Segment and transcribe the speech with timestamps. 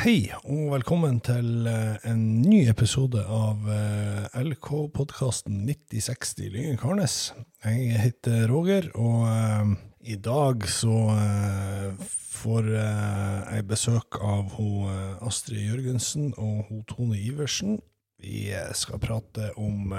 [0.00, 7.16] Hei, og velkommen til eh, en ny episode av eh, LK-podkasten 9060 Lyngen Karnes.
[7.60, 9.74] Jeg heter Roger, og eh,
[10.08, 10.94] i dag så
[12.32, 14.54] får jeg besøk av
[15.20, 17.76] Astrid Jørgensen og Tone Iversen.
[18.24, 19.92] Vi skal prate om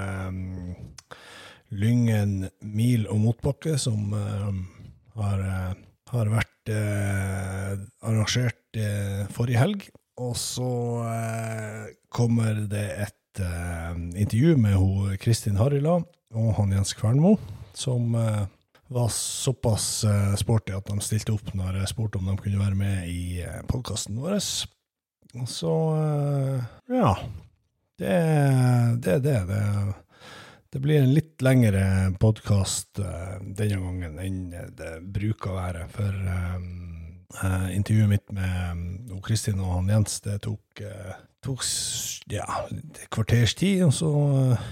[1.69, 4.17] Lyngen mil og motbakke, som
[5.13, 5.45] har,
[6.09, 6.73] vært
[8.01, 9.87] arrangert eh, forrige helg.
[10.21, 10.71] Og så
[11.07, 15.99] eh, kommer det et eh, intervju med ho, Kristin Harila
[16.31, 17.35] og han Jens Kvernmo,
[17.75, 18.13] som
[18.91, 20.05] var såpass
[20.39, 24.15] sporty at de stilte opp når jeg spurte om de kunne være med i podkasten
[24.19, 24.37] vår.
[25.35, 25.73] Og så
[26.87, 27.11] ja.
[27.99, 29.17] Det er det.
[29.27, 29.35] Det.
[29.51, 29.65] det
[30.71, 34.37] det blir en litt lengre podkast denne gangen enn
[34.71, 35.81] det bruker å være.
[35.91, 36.15] For
[37.43, 41.13] eh, intervjuet mitt med um, Kristin og han Jens det tok, uh,
[41.45, 41.63] tok
[42.31, 44.67] ja, et kvarters tid, og så uh,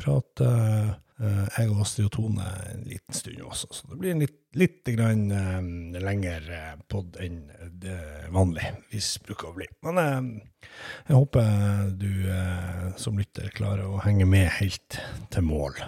[0.00, 3.68] prater uh, jeg og Astrid og Tone en liten stund også.
[3.70, 7.98] Så det blir en litt, litt grann, eh, lengre pod enn det
[8.34, 9.68] vanligvis bruker å bli.
[9.86, 10.66] Men eh,
[11.08, 14.98] jeg håper du eh, som lytter klarer å henge med helt
[15.30, 15.78] til mål.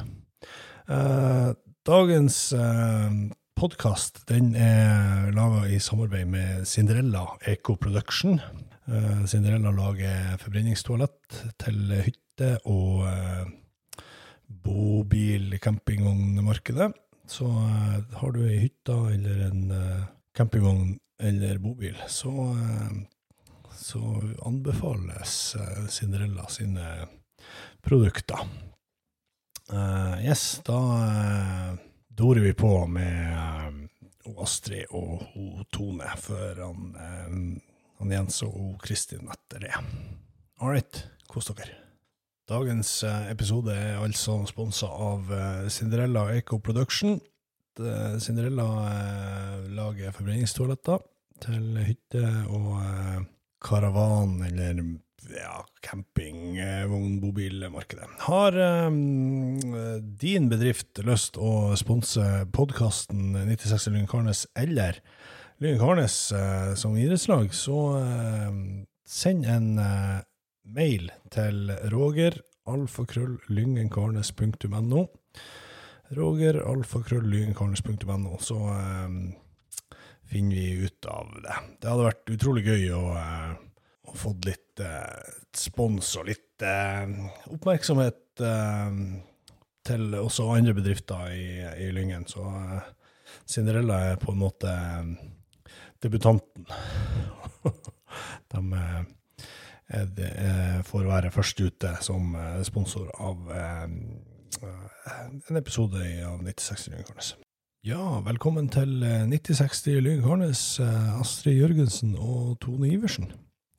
[0.86, 1.50] Eh,
[1.86, 3.18] dagens eh,
[3.56, 8.36] podkast er laga i samarbeid med Cinderella Eco Production.
[8.84, 13.48] Eh, Cinderella lager forbrenningstoalett til hytte og eh,
[14.66, 16.92] bobil-campingvognmarkedet.
[17.32, 19.72] Så eh, har du ei hytte eller en
[20.36, 22.52] campingvogn eller bobil, så
[23.76, 24.00] så
[24.44, 25.56] anbefales
[25.92, 27.06] Cinderella sine
[27.84, 28.38] produkter.
[30.20, 30.78] Yes, da
[32.16, 37.34] dorer vi på med eh, Astrid og ho Tone før han, eh,
[38.00, 39.74] han Jens og ho Kristin etter det.
[40.60, 41.74] All right, kos dere.
[42.48, 47.18] Dagens eh, episode er altså sponsa av eh, Cinderella Eco Production.
[47.76, 51.02] Det- Cinderella eh, lager forbrenningstoaletter
[51.44, 53.18] til hytte og eh,
[53.66, 54.78] karavan eller
[55.34, 58.08] ja, campingvognmobilmarkedet.
[58.28, 58.90] Har eh,
[60.20, 64.92] din bedrift lyst å sponse podkasten 96 Lyngen Karnes eller
[65.62, 68.52] Lyngen Karnes eh, som idrettslag, så eh,
[69.08, 70.18] send en eh,
[70.66, 72.32] mail til roger
[72.66, 75.06] alfakrøll.lyngenkarnes.no
[76.16, 79.08] roger alfakrøll.lyngenkarnes.no så eh,
[80.26, 81.54] finner vi ut av det.
[81.80, 83.52] Det hadde vært utrolig gøy å, eh,
[84.18, 87.06] fått litt eh, spons og litt eh,
[87.52, 89.00] oppmerksomhet eh,
[89.86, 91.48] til også andre bedrifter i,
[91.86, 92.26] i Lyngen.
[92.28, 92.92] Så eh,
[93.46, 95.12] Cinderella er på en måte eh,
[96.04, 96.68] debutanten.
[98.52, 99.02] De eh,
[99.96, 102.34] er eh, får være først ute som
[102.66, 107.36] sponsor av en episode av 9060 Lyngen.
[107.86, 113.28] Ja, velkommen til eh, 9060 Lyng Karnes, eh, Astrid Jørgensen og Tone Iversen.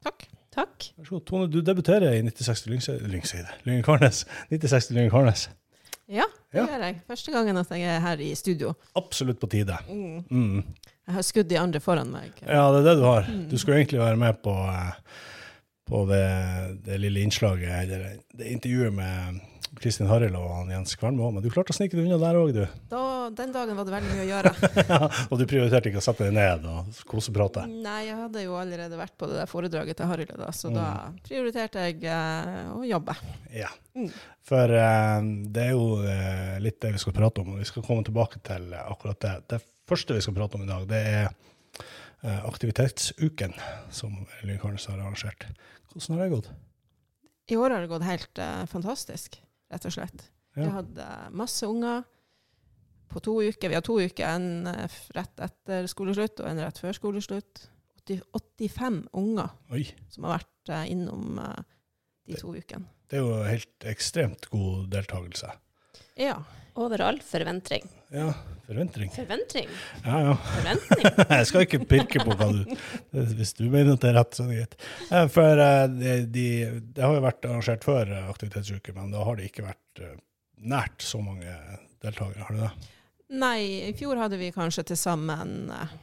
[0.07, 0.25] Takk.
[0.57, 0.87] Takk.
[0.97, 1.25] Vær så god.
[1.29, 3.47] Tone, du debuterer i 9060 Lyngse- Lyngside.
[3.67, 4.23] Lyngen Karnes.
[4.49, 4.95] 9060
[6.09, 6.23] Ja,
[6.53, 6.65] det Ja.
[6.65, 7.01] gjør jeg.
[7.07, 8.73] Første gangen at jeg er her i studio.
[8.95, 9.75] Absolutt på tide.
[9.89, 10.23] Mm.
[10.31, 10.63] Mm.
[11.07, 12.31] Jeg har skudd de andre foran meg.
[12.47, 13.27] Ja, det er det du har.
[13.27, 13.49] Mm.
[13.51, 14.93] Du skulle egentlig være med på, eh,
[15.87, 16.23] på det,
[16.85, 19.39] det lille innslaget, eller det intervjuet med
[19.77, 22.49] Kristin Harrild og han Jens Kvernmo, men du klarte å snike deg unna der òg,
[22.55, 22.63] du.
[22.89, 23.01] Da,
[23.35, 24.51] den dagen var det veldig mye å gjøre.
[25.29, 27.65] og du prioriterte ikke å sette deg ned og koseprate.
[27.69, 30.77] Nei, jeg hadde jo allerede vært på det der foredraget til Harald, da, så Mm.
[30.79, 30.87] da
[31.27, 33.13] prioriterte jeg eh, å jobbe.
[33.53, 33.69] Ja.
[33.93, 34.09] Mm.
[34.47, 37.85] For eh, det er jo eh, litt det vi skal prate om, og vi skal
[37.85, 39.35] komme tilbake til akkurat det.
[39.53, 41.29] Det første vi skal prate om i dag, det er
[42.23, 43.53] aktivitetsuken
[43.93, 45.45] som Lyngen Karnes har arrangert.
[45.91, 46.49] Hvordan har det gått?
[47.47, 49.37] I år har det gått helt uh, fantastisk,
[49.71, 50.25] rett og slett.
[50.57, 50.71] Vi Ja.
[50.79, 52.03] hadde masse unger
[53.07, 53.69] på to uker.
[53.69, 57.69] Vi har to uker, en eh, rett etter skoleslutt og en rett før skoleslutt.
[58.03, 59.85] 80, 85 unger Oi.
[60.09, 61.53] som har vært uh, innom uh,
[62.27, 62.89] de to ukene.
[63.07, 65.53] Det er jo helt ekstremt god deltakelse.
[66.19, 66.41] Ja.
[66.77, 67.85] Over all forventning.
[68.13, 68.27] Ja,
[68.67, 69.09] forventning.
[69.15, 69.69] Forventning?
[70.05, 70.33] Ja, ja.
[70.51, 71.07] Forventning?
[71.39, 72.75] Jeg skal ikke pirke på hva du
[73.39, 74.75] Hvis du mener at det er rett, så er det greit.
[75.33, 76.45] For eh, de, de,
[76.93, 80.13] det har jo vært arrangert før eh, aktivitetsuke, men da har det ikke vært eh,
[80.69, 81.55] nært så mange
[82.05, 82.91] deltakere, har det det?
[83.41, 83.59] Nei,
[83.89, 85.95] i fjor hadde vi kanskje til sammen eh,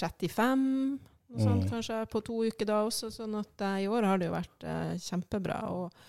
[0.00, 0.64] 35,
[1.34, 1.70] noe sånt Mm.
[1.70, 3.08] kanskje, på to uker da også.
[3.10, 4.66] Sånn at i år har det jo vært
[5.02, 5.56] kjempebra.
[5.74, 6.04] Og,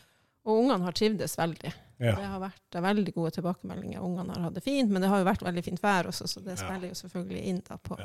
[0.46, 1.72] og ungene har trivdes veldig.
[1.98, 2.16] Ja.
[2.18, 4.04] Det har vært veldig gode tilbakemeldinger.
[4.04, 6.44] Ungene har hatt det fint, men det har jo vært veldig fint vær også, så
[6.44, 7.96] det spiller jo selvfølgelig inn da på,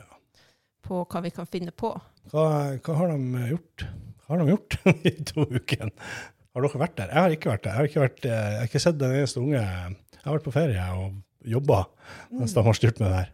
[0.86, 1.90] på hva vi kan finne på.
[2.30, 2.44] Hva,
[2.78, 3.86] hva har de gjort?
[4.20, 4.78] Hva har de gjort
[5.10, 5.90] i to ukene?
[6.50, 7.10] Har dere vært der?
[7.10, 7.72] Jeg har ikke vært der.
[7.72, 9.60] Jeg har ikke, vært, eh, jeg har ikke sett den eneste unge.
[9.60, 11.20] Jeg har vært på ferie og
[11.50, 11.84] jobba
[12.34, 13.30] mens de har styrt med det her.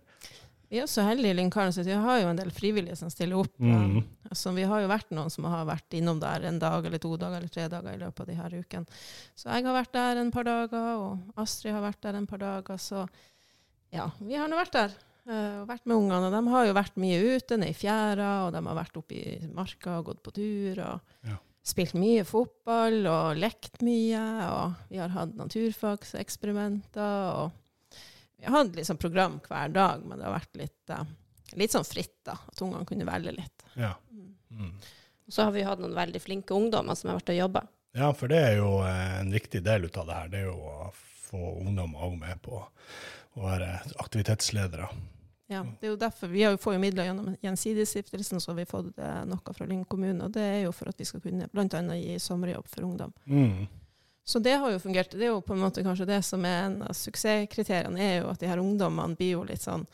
[0.69, 3.39] Vi er så heldige i Lyngkaren, at vi har jo en del frivillige som stiller
[3.39, 3.55] opp.
[3.63, 4.01] Mm.
[4.27, 7.13] Altså, vi har jo vært noen som har vært innom der en dag eller to
[7.21, 9.01] dager eller tre dager i løpet av de her ukene.
[9.39, 12.43] Så jeg har vært der en par dager, og Astrid har vært der en par
[12.43, 12.81] dager.
[12.83, 13.05] Så
[13.95, 14.97] ja, vi har nå vært der
[15.27, 16.29] Uh, og vært med ungene.
[16.29, 19.17] Og de har jo vært mye ute, nede i fjæra, og de har vært oppe
[19.19, 20.79] i marka og gått på tur.
[20.85, 21.41] og Ja.
[21.67, 24.23] Spilt mye fotball og lekt mye.
[24.47, 27.33] Og vi har hatt naturfagseksperimenter.
[27.43, 27.51] og
[28.51, 31.03] har hatt liksom program hver dag, men det har vært litt, uh,
[31.61, 32.39] litt sånn fritt, da.
[32.49, 33.67] At ungene kunne velge litt.
[33.75, 33.95] Ja.
[34.51, 34.77] Mm.
[35.29, 37.67] Så har vi hatt noen veldig flinke ungdommer som har vært og jobba.
[37.97, 40.29] ja, for det er jo eh, en viktig del ut av det her.
[40.33, 40.91] Det er jo å
[41.27, 43.71] få ungdommer òg med på å være
[44.03, 44.89] aktivitetsledere.
[45.47, 48.99] Ja, det er jo derfor Vi får jo midler gjennom Gjensidigestiftelsen, så har vi fått
[48.99, 50.27] eh, noe fra Lyng kommune.
[50.27, 51.83] Og det er jo for at vi skal kunne bl.a.
[51.95, 53.13] gi sommerjobb for ungdom.
[53.27, 53.67] Mm.
[54.26, 55.12] Så det har jo fungert.
[55.14, 58.31] Det er jo på en måte kanskje det som er en av suksesskriteriene, er jo
[58.32, 59.84] at de her ungdommene blir jo litt sånn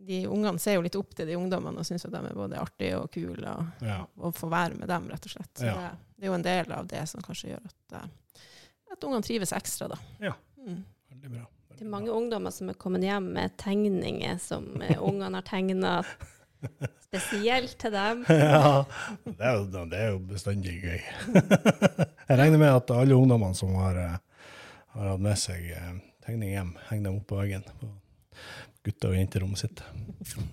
[0.00, 2.56] de Ungene ser jo litt opp til de ungdommene og syns at de er både
[2.56, 3.50] artige og kule.
[3.52, 3.98] Og, Ja.
[4.16, 5.50] og får være med dem, rett og slett.
[5.60, 5.74] Så Ja.
[5.76, 8.40] det, det er jo en del av det som kanskje gjør at, eh,
[8.96, 9.98] at ungene trives ekstra, da.
[10.24, 10.32] Ja.
[10.56, 10.80] Mm.
[11.12, 11.44] Veldig bra.
[11.76, 15.98] Det er mange ungdommer som er kommet hjem med tegninger som eh, ungene har tegna
[17.10, 18.24] spesielt til dem.
[18.28, 18.84] ja,
[19.26, 21.00] det er, jo, det er jo bestandig gøy.
[22.30, 24.44] Jeg regner med at alle ungdommene som har, eh,
[24.94, 25.96] har hatt med seg eh,
[26.26, 27.90] tegning hjem, henger dem opp på veggen på
[28.86, 29.82] gutte- og jenterommet sitt.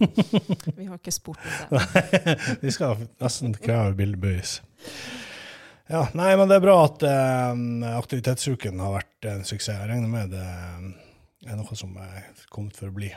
[0.80, 2.33] Vi har ikke spurt om det.
[2.63, 4.57] vi skal nesten kreve bildebøys.
[5.88, 7.62] Ja, nei, men det er bra at eh,
[7.94, 9.77] aktivitetsuken har vært en suksess.
[9.77, 10.48] Jeg regner med det
[11.48, 13.13] er noe som er kommet for å bli.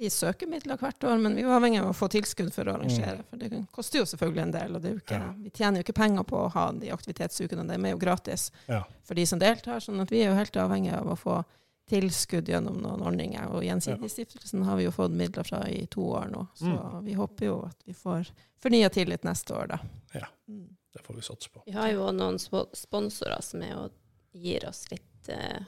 [0.00, 2.78] Vi søker midler hvert år, men vi er avhengig av å få tilskudd for å
[2.78, 3.20] arrangere.
[3.28, 4.76] For det koster jo selvfølgelig en del.
[4.76, 5.32] og det er jo ikke, Ja.
[5.36, 8.84] Vi tjener jo ikke penger på å ha de aktivitetsukene, de er jo gratis Ja.
[9.04, 9.80] for de som deltar.
[9.84, 11.44] sånn at vi er jo helt avhengig av å få
[11.90, 13.46] tilskudd gjennom noen ordninger.
[13.52, 17.46] Og Gjensidigestiftelsen har vi jo fått midler fra i to år nå, så vi håper
[17.46, 18.30] jo at vi får
[18.62, 19.78] fornya tillit neste år, da.
[20.14, 20.26] Ja.
[20.48, 20.76] Mm.
[20.94, 21.62] Det får vi satse på.
[21.66, 23.90] Vi har jo noen sponsorer som er og
[24.32, 25.60] gir oss litt eh,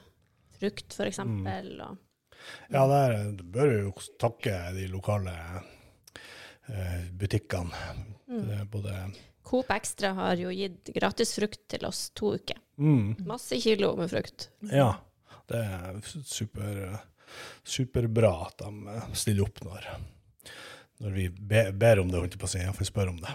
[0.59, 1.19] frukt, f.eks.
[1.19, 1.99] eksempel Og
[2.73, 5.35] Ja, der bør vi jo takke de lokale
[6.69, 7.93] eh, butikkene.
[8.33, 8.69] Mm.
[8.73, 8.97] Både
[9.43, 12.57] Coop Extra har jo gitt gratis frukt til oss to uker.
[12.79, 14.49] mm, Masse kilo med frukt.
[14.71, 14.95] Ja,
[15.51, 17.01] det er super,
[17.65, 19.89] superbra at de eh, stiller opp når,
[21.03, 22.63] når vi be, ber om det, holdt jeg på å si.
[22.65, 23.35] Iallfall spør om det.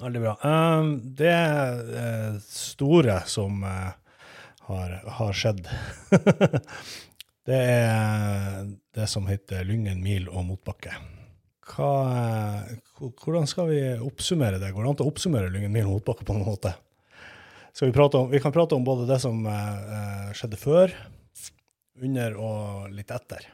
[0.00, 0.36] Veldig bra.
[0.48, 3.60] Um, det eh, store som
[4.70, 5.66] har, har skjedd,
[7.48, 10.92] det er det som heter Lyngen mil og motbakke.
[11.70, 11.90] Hva,
[12.98, 14.72] hvordan skal vi oppsummere det?
[14.74, 16.74] Går det an å oppsummere Lyngen mil og motbakke på noen måte?
[17.80, 20.92] Vi, om, vi kan prate om både det som eh, skjedde før,
[22.00, 23.46] under og litt etter.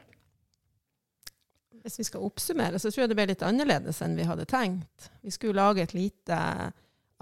[1.83, 5.11] Hvis vi skal oppsummere, så tror jeg det ble litt annerledes enn vi hadde tenkt.
[5.23, 6.39] Vi skulle lage et lite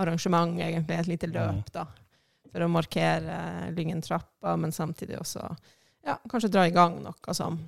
[0.01, 1.85] arrangement, egentlig, et lite løp, da,
[2.49, 5.43] for å markere Lyngen-trappa, men samtidig også
[6.05, 7.59] ja, kanskje dra i gang noe som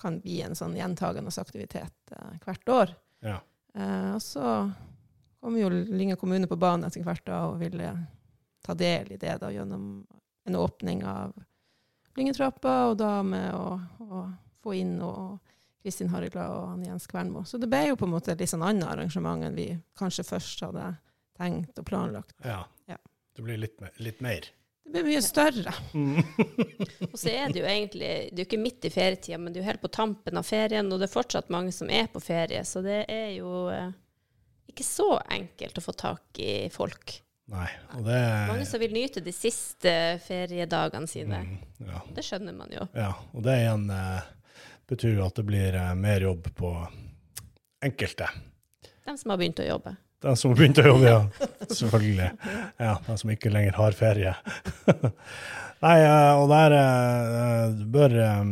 [0.00, 2.92] kan bli en sånn gjentagende aktivitet eh, hvert år.
[3.24, 3.40] Ja.
[3.74, 4.70] Eh, og så
[5.40, 7.90] kom jo Lynge kommune på banen etter hvert da, og ville
[8.66, 10.04] ta del i det da, gjennom
[10.46, 11.34] en åpning av
[12.16, 14.22] Lyngetrappa, og da med å, å
[14.62, 15.36] få inn og
[15.86, 17.44] Kristin Harigla og Jens Kvernmo.
[17.46, 19.68] Så det ble jo på en måte et litt sånn annet arrangement enn vi
[19.98, 20.88] kanskje først hadde
[21.38, 22.34] tenkt og planlagt.
[22.42, 22.64] Ja.
[22.90, 22.96] Ja.
[23.36, 24.48] Det blir litt, litt mer.
[24.86, 25.72] Det blir mye større.
[27.10, 29.58] Og så er det jo egentlig Det er jo ikke midt i ferietida, men det
[29.60, 32.22] er jo helt på tampen av ferien, og det er fortsatt mange som er på
[32.22, 33.90] ferie, så det er jo eh,
[34.70, 37.16] ikke så enkelt å få tak i folk.
[37.50, 37.66] Nei.
[37.98, 39.92] Og det Mange som vil nyte de siste
[40.24, 41.42] feriedagene sine.
[41.46, 42.00] mm, ja.
[42.14, 42.88] Det skjønner man jo.
[42.94, 43.12] ja.
[43.34, 44.32] Og det igjen eh,
[44.90, 46.72] betyr jo at det blir eh, mer jobb på
[47.86, 48.30] enkelte.
[49.06, 49.94] De som har begynt å jobbe.
[50.22, 51.48] De som har begynt å jobbe, ja.
[51.68, 52.30] Selvfølgelig.
[52.80, 54.32] Ja, de som ikke lenger har ferie.
[55.84, 58.46] Nei, eh, og der eh, bør eh,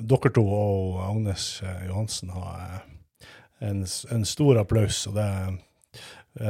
[0.00, 1.48] dere to og Agnes
[1.84, 2.54] Johansen ha
[3.64, 5.02] en, en stor applaus.
[5.10, 5.28] Og det,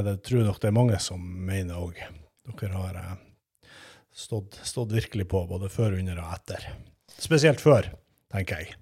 [0.06, 1.98] det tror nok det er mange som mener òg.
[2.54, 3.02] Dere har
[4.14, 6.70] stått, stått virkelig på, både før, under og etter.
[7.18, 7.90] Spesielt før,
[8.32, 8.78] tenker jeg.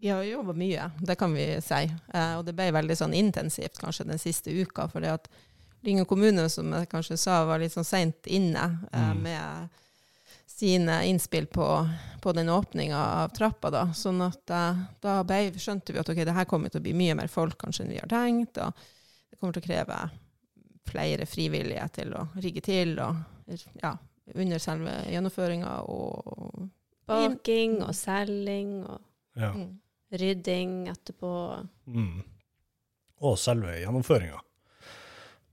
[0.00, 1.82] Vi har jobba mye, det kan vi si.
[2.14, 4.88] Eh, og det ble veldig sånn intensivt kanskje den siste uka.
[4.88, 5.28] For at
[5.82, 9.22] Lyngen kommune, som jeg kanskje sa, var litt sånn seint inne eh, Mm.
[9.22, 9.68] med
[10.46, 11.66] sine innspill på,
[12.20, 13.70] på den åpninga av trappa.
[13.72, 16.84] Da sånn at eh, da ble, skjønte vi at ok, det her kommer til å
[16.84, 18.58] bli mye mer folk kanskje enn vi har tenkt.
[18.60, 18.72] og
[19.30, 20.00] Det kommer til å kreve
[20.90, 23.16] flere frivillige til å rigge til og
[23.82, 23.94] ja,
[24.34, 25.76] under selve gjennomføringa.
[25.88, 26.68] Og,
[27.08, 29.00] Baking og selging og
[29.38, 29.52] Ja.
[29.54, 29.78] mm.
[30.10, 31.32] Rydding etterpå.
[31.86, 32.22] Mm.
[33.20, 34.40] Og selve gjennomføringa.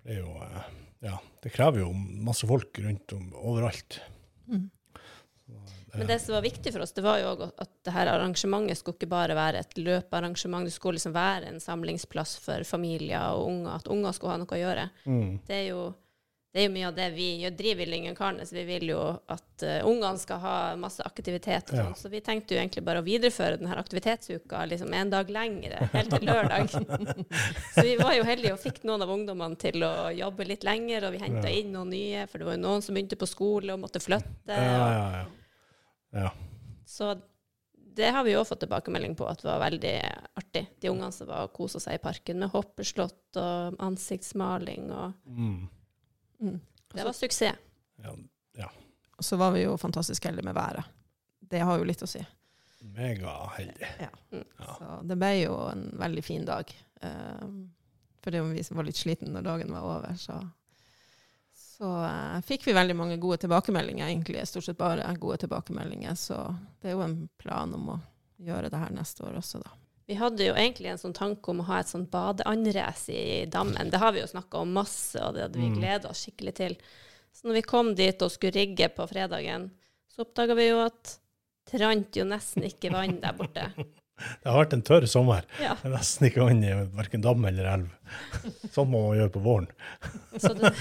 [0.04, 0.74] Det er jo eh,
[1.08, 4.00] Ja, det krever jo masse folk rundt om overalt.
[4.50, 4.70] Mm.
[5.98, 8.80] Men det som var viktig for oss, det var jo òg at det her arrangementet
[8.80, 13.48] skulle ikke bare være et løpearrangement, det skulle liksom være en samlingsplass for familier og
[13.50, 14.86] unger, at unger skulle ha noe å gjøre.
[15.08, 15.32] Mm.
[15.48, 15.82] Det er jo,
[16.56, 19.02] det er jo mye av det vi gjør, driver i Lyngen så Vi vil jo
[19.30, 21.74] at uh, ungene skal ha masse aktivitet.
[21.76, 21.92] Ja.
[21.94, 26.16] Så vi tenkte jo egentlig bare å videreføre denne aktivitetsuka liksom en dag lengre, helt
[26.16, 26.72] til lørdag.
[27.76, 31.10] så vi var jo heldige og fikk noen av ungdommene til å jobbe litt lenger,
[31.10, 31.60] og vi henta Ja.
[31.60, 34.48] inn noen nye, for det var jo noen som begynte på skole og måtte flytte.
[34.48, 36.22] Ja, ja, ja.
[36.24, 36.36] ja.
[36.88, 37.14] så
[37.98, 39.96] det har vi også fått tilbakemelding på at det var veldig
[40.38, 40.68] artig.
[40.82, 44.92] De ungene som var og kosa seg i parken med hoppeslott og ansiktsmaling.
[44.94, 45.66] og Mm.
[46.40, 46.60] Mm.
[46.94, 47.56] Det var suksess.
[48.58, 48.70] ja.
[49.18, 50.84] Og så var vi jo fantastisk heldige med været.
[51.40, 52.22] Det har jo litt å si.
[52.80, 53.88] Megaheldig.
[54.00, 54.12] Ja.
[54.78, 56.70] Så det ble jo en veldig fin dag.
[57.02, 57.72] Um,
[58.22, 60.36] fordi om vi var litt slitne når dagen var over, så,
[61.56, 64.42] så eh, fikk vi veldig mange gode tilbakemeldinger, egentlig.
[64.50, 66.18] Stort sett bare gode tilbakemeldinger.
[66.20, 66.42] Så
[66.82, 67.98] det er jo en plan om å
[68.44, 69.72] gjøre det her neste år også, da.
[70.08, 73.90] Vi hadde jo egentlig en sånn tanke om å ha et sånt badeandrace i dammen.
[73.92, 75.80] Det har vi jo snakka om masse, og det hadde vi Mm.
[75.82, 76.78] gleda oss skikkelig til.
[77.36, 79.70] Så når vi kom dit og skulle rigge på fredagen,
[80.08, 81.18] så oppdaga vi jo at
[81.72, 83.68] det rant jo nesten ikke vann der borte.
[84.18, 85.44] Det har vært en tørr sommer.
[85.62, 87.92] Ja, Det er nesten ikke vann i verken dam eller elv.
[88.74, 89.68] Sånn må man gjøre på våren.
[90.42, 90.72] så det,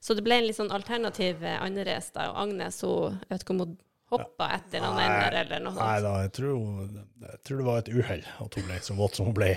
[0.00, 1.64] så det ble en litt sånn alternativ andres.
[1.66, 3.74] andrace da, og Agnes hun, jeg vet ikke om hun
[4.12, 5.06] hoppa etter noen Nei.
[5.08, 6.86] ender eller noe Nei da, jeg tror,
[7.26, 9.50] jeg tror det var et uhell at hun ble så våt som hun ble.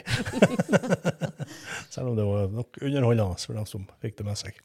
[1.93, 4.57] Selv om det var nok underholdende for dem som fikk det med seg.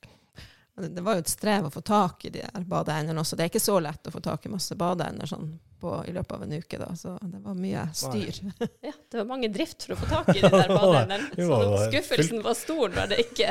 [0.74, 3.36] Det var jo et strev å få tak i de der badeendene også.
[3.38, 6.32] Det er ikke så lett å få tak i masse badeender sånn på, i løpet
[6.34, 6.88] av en uke, da.
[6.98, 8.40] Så det var mye styr.
[8.88, 11.28] Ja, det var mange drift for å få tak i de der badeendene.
[11.36, 11.60] Så
[11.92, 13.50] skuffelsen var stor når det ikke,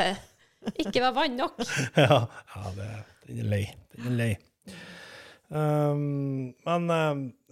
[0.84, 1.64] ikke var vann nok.
[1.96, 2.90] Ja, ja det,
[3.30, 3.64] den er lei.
[3.96, 4.34] Den er lei.
[5.54, 6.88] Um, men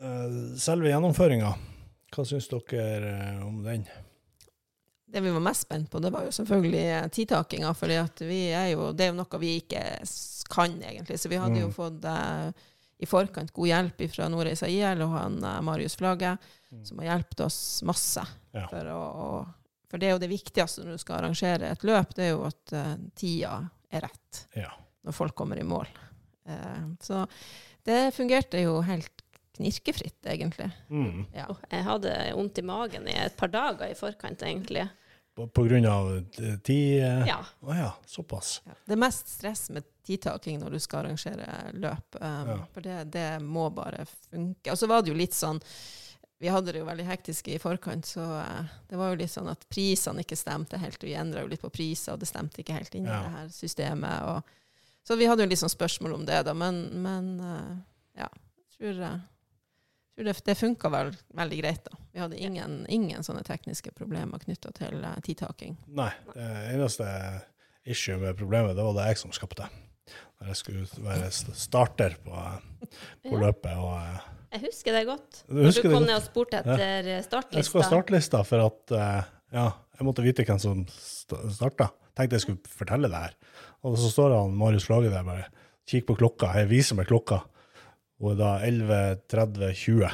[0.01, 1.51] uh, selve gjennomføringa,
[2.15, 3.83] hva syns dere uh, om den?
[5.11, 7.73] Det vi var mest spent på, det var jo selvfølgelig eh, tidtakinga.
[7.75, 9.81] For det er jo noe vi ikke
[10.51, 11.17] kan, egentlig.
[11.19, 11.73] Så vi hadde jo Mm.
[11.75, 12.47] fått uh,
[13.01, 16.37] i forkant god hjelp fra Nordreisa IL og han uh, Marius Flagge,
[16.71, 16.85] Mm.
[16.87, 18.21] som har hjulpet oss masse.
[18.55, 18.63] Ja.
[18.71, 19.41] For, å,
[19.91, 22.45] for det er jo det viktigste når du skal arrangere et løp, det er jo
[22.47, 23.57] at eh, tida
[23.91, 24.69] er rett Ja.
[25.03, 25.91] når folk kommer i mål.
[26.47, 27.25] Eh, så
[27.87, 29.11] det fungerte jo helt
[29.57, 30.69] knirkefritt, egentlig.
[30.89, 31.25] Mm.
[31.35, 31.47] Ja.
[31.71, 34.87] Jeg hadde vondt i magen i et par dager i forkant, egentlig.
[35.35, 37.01] På, på grunn av uh, tid?
[37.03, 37.39] uh, Ja.
[37.63, 38.61] Å ja, såpass.
[38.67, 38.73] Ja.
[38.85, 41.47] Det er mest stress med tidtaking når du skal arrangere
[41.77, 42.57] løp, um, Ja.
[42.73, 44.71] for det, det må bare funke.
[44.73, 45.61] Og så var det jo litt sånn
[46.41, 49.49] Vi hadde det jo veldig hektisk i forkant, så uh, det var jo litt sånn
[49.51, 51.03] at prisene ikke stemte helt.
[51.05, 53.19] Vi endra jo litt på priser, og det stemte ikke helt inn i Ja.
[53.21, 54.23] det her systemet.
[54.25, 54.55] Og,
[55.07, 57.75] så vi hadde jo sånn spørsmål om det, da, men, men eh,
[58.23, 58.27] ja.
[58.57, 61.97] Jeg tror, eh, jeg tror det, det funka vel veldig greit, da.
[62.11, 65.77] Vi hadde ingen, ingen sånne tekniske problemer knytta til eh, tidtaking.
[65.87, 67.07] Nei, det eneste
[67.89, 69.69] issue med problemet, det var det jeg som skapte.
[70.41, 72.33] Når jeg skulle være starter på,
[73.25, 73.39] på Ja.
[73.45, 73.71] løpet.
[73.77, 75.43] og Jeg husker det godt.
[75.47, 77.57] Du Når du kom ned og spurte etter startlista.
[77.61, 79.21] Jeg skulle ha startlista for at uh,
[79.53, 79.67] ja,
[79.97, 81.87] jeg måtte vite hvem som sta- starta.
[82.21, 83.37] Tenkte jeg skulle fortelle det her.
[83.81, 85.47] Og så står han Marius Flage der bare.
[85.89, 86.51] Kikk på klokka.
[86.59, 87.41] Jeg viser meg klokka.
[88.21, 90.11] Og da 11.30,20.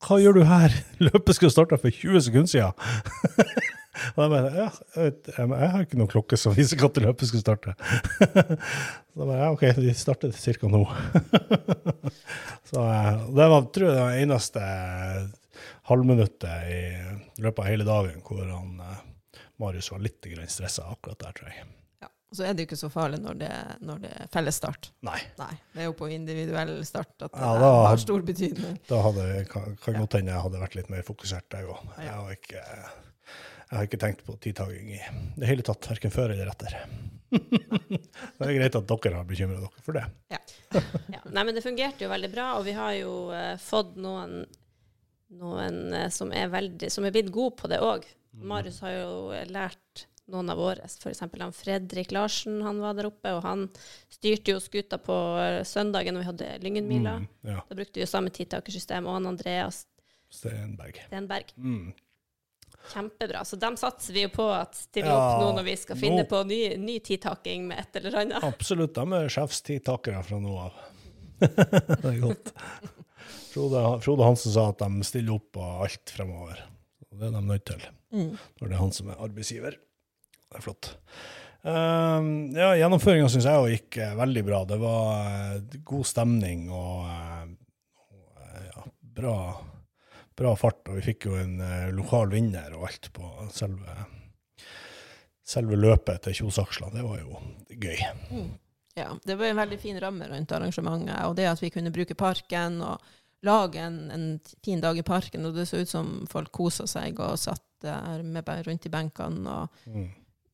[0.00, 0.74] Hva gjør du her?
[1.06, 2.72] Løpet skulle starta for 20 sekunder siden.
[4.16, 7.42] Og jeg bare, ja, jeg, jeg, har ikke noen klokke som viser når løpet skulle
[7.42, 7.74] starte.
[9.12, 10.70] Så jeg bare, ja, ok, de startet ca.
[10.70, 10.80] nå.
[12.70, 14.64] Så eh, det var, tror jeg det var eneste
[15.90, 16.80] halvminuttet i
[17.42, 19.02] løpet av hele dagen hvor han, eh,
[19.60, 21.66] Marius var litt stressa akkurat der, tror jeg.
[22.02, 22.08] Ja.
[22.30, 23.50] Og så er det jo ikke så farlig når det,
[23.84, 24.90] når det er fellesstart.
[25.06, 28.78] Nei, Nei, det er jo på individuell start at det Ja, da- har stor betydning.
[28.88, 31.86] da hadde, kan, kan godt hende jeg hadde vært litt mer fokusert, jeg òg.
[31.98, 32.64] Jeg, har ikke-
[33.70, 35.00] jeg har ikke tenkt på tidtaking i
[35.38, 36.78] det hele tatt, verken før eller etter.
[37.30, 40.06] det er greit at dere har bekymra dere for det.
[40.32, 40.40] Ja.
[41.30, 44.40] Nei, men det fungerte jo veldig bra, og vi har jo uh, fått noen,
[45.38, 48.06] noen uh, som, er veldig, som er blitt gode på det òg.
[48.34, 48.46] Mm.
[48.52, 49.12] Marius har jo
[49.50, 50.84] lært noen av våre.
[50.86, 51.20] F.eks.
[51.40, 53.64] han Fredrik Larsen, han var der oppe, og han
[54.12, 57.16] styrte jo skuta på eh, søndagen når vi hadde Lyngenmila.
[57.18, 57.64] Mm, ja.
[57.66, 59.84] Da brukte vi jo samme tidtakersystem, og han Andreas
[60.30, 61.00] Stenberg.
[61.08, 61.50] Stenberg.
[61.58, 61.90] Mm.
[62.92, 63.42] Kjempebra.
[63.44, 66.22] Så dem satser vi jo på at stiller Ja, opp nå når vi skal finne
[66.22, 68.46] nå- på ny, ny tidtaking med et eller annet.
[68.46, 68.94] Absolutt.
[68.94, 70.78] De er sjefstidtakere fra nå av.
[71.40, 72.54] det er godt.
[73.50, 76.62] Frode, Frode Hansen sa at de stiller opp på alt fremover.
[77.10, 78.36] Og Det er de nødt til Mm.
[78.58, 79.76] når det er han som er arbeidsgiver.
[80.50, 80.96] Det er flott.
[81.62, 84.64] Um, ja, Gjennomføringa syns jeg gikk uh, veldig bra.
[84.66, 85.28] Det var
[85.60, 88.86] uh, god stemning og, uh, ja,
[89.20, 89.34] bra,
[90.34, 90.80] bra fart.
[90.88, 91.60] Og vi fikk jo en
[91.94, 93.94] lokal vinner og alt på selve,
[95.46, 96.90] selve løpet til Kjosaksla.
[96.96, 97.38] Det var jo
[97.70, 98.02] gøy.
[98.32, 98.50] Mm.
[98.98, 102.16] Ja, det var en veldig fin ramme rundt arrangementet, og det at vi kunne bruke
[102.18, 103.04] parken og
[103.42, 104.24] lage en, en
[104.64, 108.22] fin dag i parken, og det så ut som folk kosa seg og satt der
[108.22, 110.10] med, bare rundt i benkene og, Mm.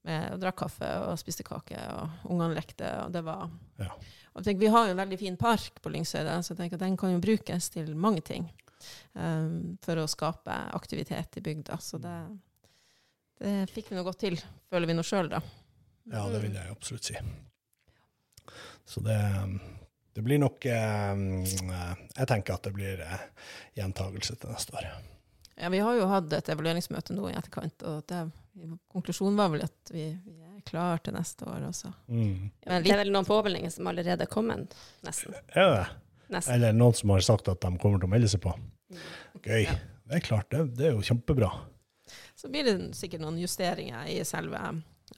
[0.06, 3.88] med, og drakk kaffe og spiste kake, og ungene lekte, og det var Ja.
[3.90, 6.74] og jeg tenker, Vi har jo en veldig fin park på Lyngsøyde, så jeg tenker
[6.78, 8.50] at den kan jo brukes til mange ting
[9.16, 11.78] um, for å skape aktivitet i bygda.
[11.80, 12.14] Så det,
[13.40, 14.36] det fikk vi nå godt til,
[14.70, 15.40] føler vi nå sjøl, da.
[16.12, 17.16] Ja, det vil jeg absolutt si.
[18.86, 19.18] Så det,
[20.16, 21.18] det blir nok eh,
[22.16, 23.26] Jeg tenker at det blir eh,
[23.76, 24.88] gjentagelse til neste år.
[25.60, 28.22] Ja, Vi har jo hatt et evalueringsmøte nå i etterkant, og det,
[28.92, 31.68] konklusjonen var vel at vi, vi er klar til neste år.
[31.68, 31.92] Også.
[32.08, 32.48] Mm.
[32.64, 34.72] Men det er vel noen påmeldinger som allerede er kommet,
[35.04, 35.36] nesten.
[35.52, 35.86] Er det?
[36.32, 36.56] nesten.
[36.56, 38.56] Eller noen som har sagt at de kommer til å melde seg på?
[39.44, 39.66] Gøy.
[39.66, 39.78] Ja.
[40.06, 41.48] Det er klart, det, det er jo kjempebra.
[42.38, 44.60] Så blir det sikkert noen justeringer i selve,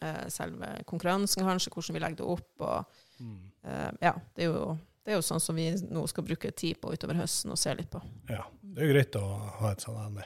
[0.00, 2.50] eh, selve konkurransen, kanskje, hvordan vi legger det opp.
[2.64, 6.50] og eh, ja, det er, jo, det er jo sånn som vi nå skal bruke
[6.52, 8.02] tid på utover høsten og se litt på.
[8.30, 9.26] Ja, det er jo greit å
[9.60, 10.20] ha et sånn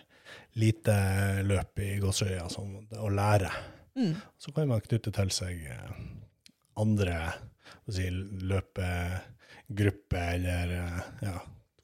[0.61, 0.95] lite
[1.47, 3.51] løp i Gåsøya sånn, å lære.
[3.97, 4.15] Mm.
[4.41, 5.93] Så kan man knytte til seg eh,
[6.81, 7.17] andre
[7.89, 8.09] si,
[8.49, 11.37] løpegrupper, eller eh, ja,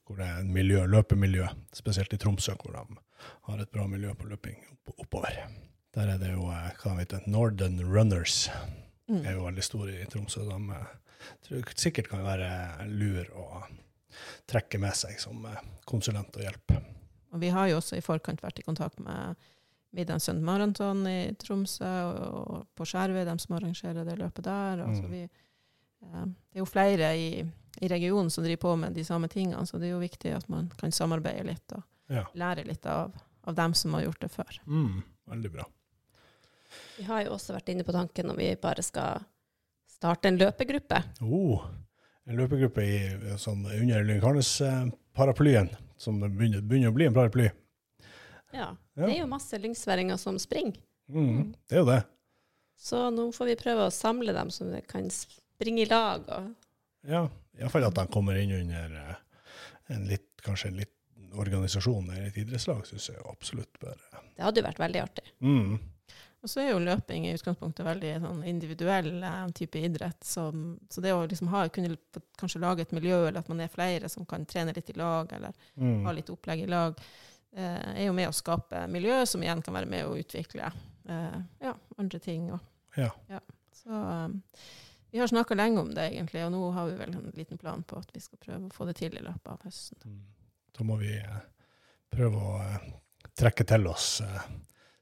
[0.09, 3.00] hvor det er en miljø, løpemiljø, spesielt i Tromsø, hvor de
[3.49, 4.59] har et bra miljø på løping
[4.97, 5.33] oppover.
[5.97, 8.47] Der er det jo hva vet jeg, Northern Runners
[9.09, 9.25] Mm.
[9.25, 10.43] er jo veldig store i Tromsø.
[10.45, 10.79] De
[11.43, 13.63] tror jeg sikkert kan være lur å
[14.47, 16.75] trekke med seg som eh, konsulent og hjelp.
[17.32, 19.37] Og vi har jo også i forkant vært i kontakt med
[19.97, 22.19] Middagsund Maraton i Tromsø og,
[22.52, 24.82] og på Skjervøy, de som arrangerer det løpet der.
[24.85, 25.11] Altså Mm.
[25.11, 25.23] vi,
[26.02, 27.30] eh, det er jo flere i,
[27.80, 30.49] i regionen som driver på med de samme tingene, så det er jo viktig at
[30.52, 32.25] man kan samarbeide litt og Ja.
[32.35, 33.13] lære litt av,
[33.45, 34.61] av dem som har gjort det før.
[34.67, 35.65] Mm, veldig bra.
[36.99, 39.23] Vi har jo også vært inne på tanken om vi bare skal
[39.91, 41.00] starte en løpegruppe.
[41.25, 41.65] Oh,
[42.28, 42.99] en løpegruppe i,
[43.41, 47.49] sånn, under Lynkarnes-paraplyen, som begynner, begynner å bli en paraply.
[48.52, 48.71] Ja.
[48.95, 49.07] Ja.
[49.07, 50.78] Det er jo masse lyngsværinger som springer.
[51.09, 52.02] Mm, det er jo det.
[52.78, 56.28] Så nå får vi prøve å samle dem, så de kan springe i lag.
[56.28, 57.25] Og Ja,
[57.59, 59.19] Iallfall at de kommer inn under eh,
[59.95, 60.95] en litt, kanskje en litt
[61.39, 63.99] organisasjon eller et idrettslag, syns jeg absolutt bør
[64.39, 65.25] det hadde jo vært veldig artig.
[65.43, 65.78] mm.
[66.43, 70.21] Og så er jo løping i utgangspunktet veldig sånn individuell eh, type idrett.
[70.23, 70.45] Så,
[70.89, 71.97] så det å liksom ha, kunne
[72.39, 75.33] kanskje lage et miljø, eller at man er flere som kan trene litt i lag,
[75.35, 76.05] eller Mm.
[76.07, 76.95] ha litt opplegg i lag,
[77.57, 80.69] eh, er jo med å skape miljø som igjen kan være med å utvikle
[81.09, 82.53] eh, ja, andre ting.
[82.53, 82.61] Og,
[83.29, 83.41] Ja.
[83.79, 84.43] Så um,
[85.11, 87.83] vi har snakka lenge om det, egentlig, og nå har vi vel en liten plan
[87.83, 89.99] på at vi skal prøve å få det til i løpet av høsten.
[90.05, 90.23] Mm.
[90.79, 91.39] Da må vi eh,
[92.11, 92.91] prøve å eh,
[93.39, 94.21] trekke til oss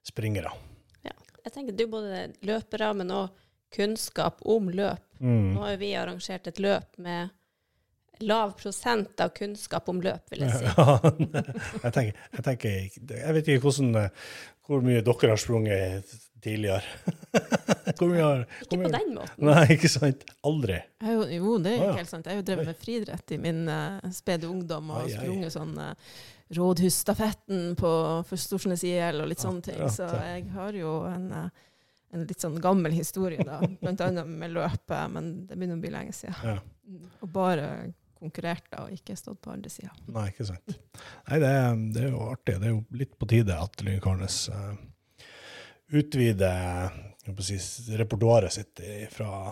[0.07, 0.53] springere.
[1.47, 3.43] Jeg tenker du både løpere, men òg
[3.77, 5.03] kunnskap om løp.
[5.23, 5.55] Mm.
[5.55, 7.31] Nå har jo vi arrangert et løp med
[8.25, 10.71] lav prosent av kunnskap om løp, vil jeg si.
[10.77, 10.99] Ja,
[11.85, 12.77] jeg, tenker, jeg, tenker,
[13.13, 14.09] jeg vet ikke hvordan,
[14.67, 16.83] hvor mye dere har sprunget tidligere.
[17.97, 19.47] Hvor mye har hvor Ikke på den måten.
[19.49, 20.25] Nei, ikke sant?
[20.47, 20.77] Aldri.
[21.01, 22.27] Er jo, jo, det er ikke helt sant.
[22.29, 25.15] Jeg har jo drevet med friidrett i min uh, spede ungdom og ai.
[25.15, 25.95] sprunget sånn uh,
[26.55, 27.93] Rådhusstafetten på
[28.29, 29.81] for Storsnes IL og litt sånne ting.
[29.91, 33.59] Så jeg har jo en, uh, en litt sånn gammel historie, da.
[33.83, 36.37] Blant annet med løpet, men det begynner å bli lenge siden.
[36.47, 37.07] Ja.
[37.25, 37.71] Og bare
[38.17, 39.91] konkurrert da, og ikke stått på andre sida.
[40.15, 40.77] Nei, ikke sant.
[41.27, 41.51] Nei, det
[41.97, 42.61] det er jo artig.
[42.63, 44.71] Det er jo litt på tide at Lyngkarnes uh,
[45.99, 46.95] utvider
[47.43, 47.59] si,
[47.99, 48.81] repertoaret sitt
[49.13, 49.51] fra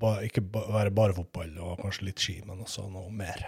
[0.00, 3.44] ba, ikke ba, være bare fotball og kanskje litt ski, men også noe mer.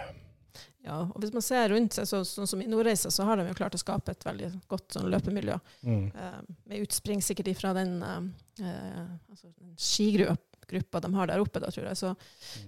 [0.83, 3.45] Ja, og hvis man ser rundt seg, så, sånn som i Nordreisa, så har de
[3.47, 5.55] jo klart å skape et veldig godt sånn løpemiljø.
[5.87, 6.09] Mm.
[6.11, 6.39] eh,
[6.71, 11.71] med utspring sikkert ifra den, eh, eh, altså den skigruppa de har der oppe, da,
[11.71, 12.01] tror jeg.
[12.01, 12.11] Så,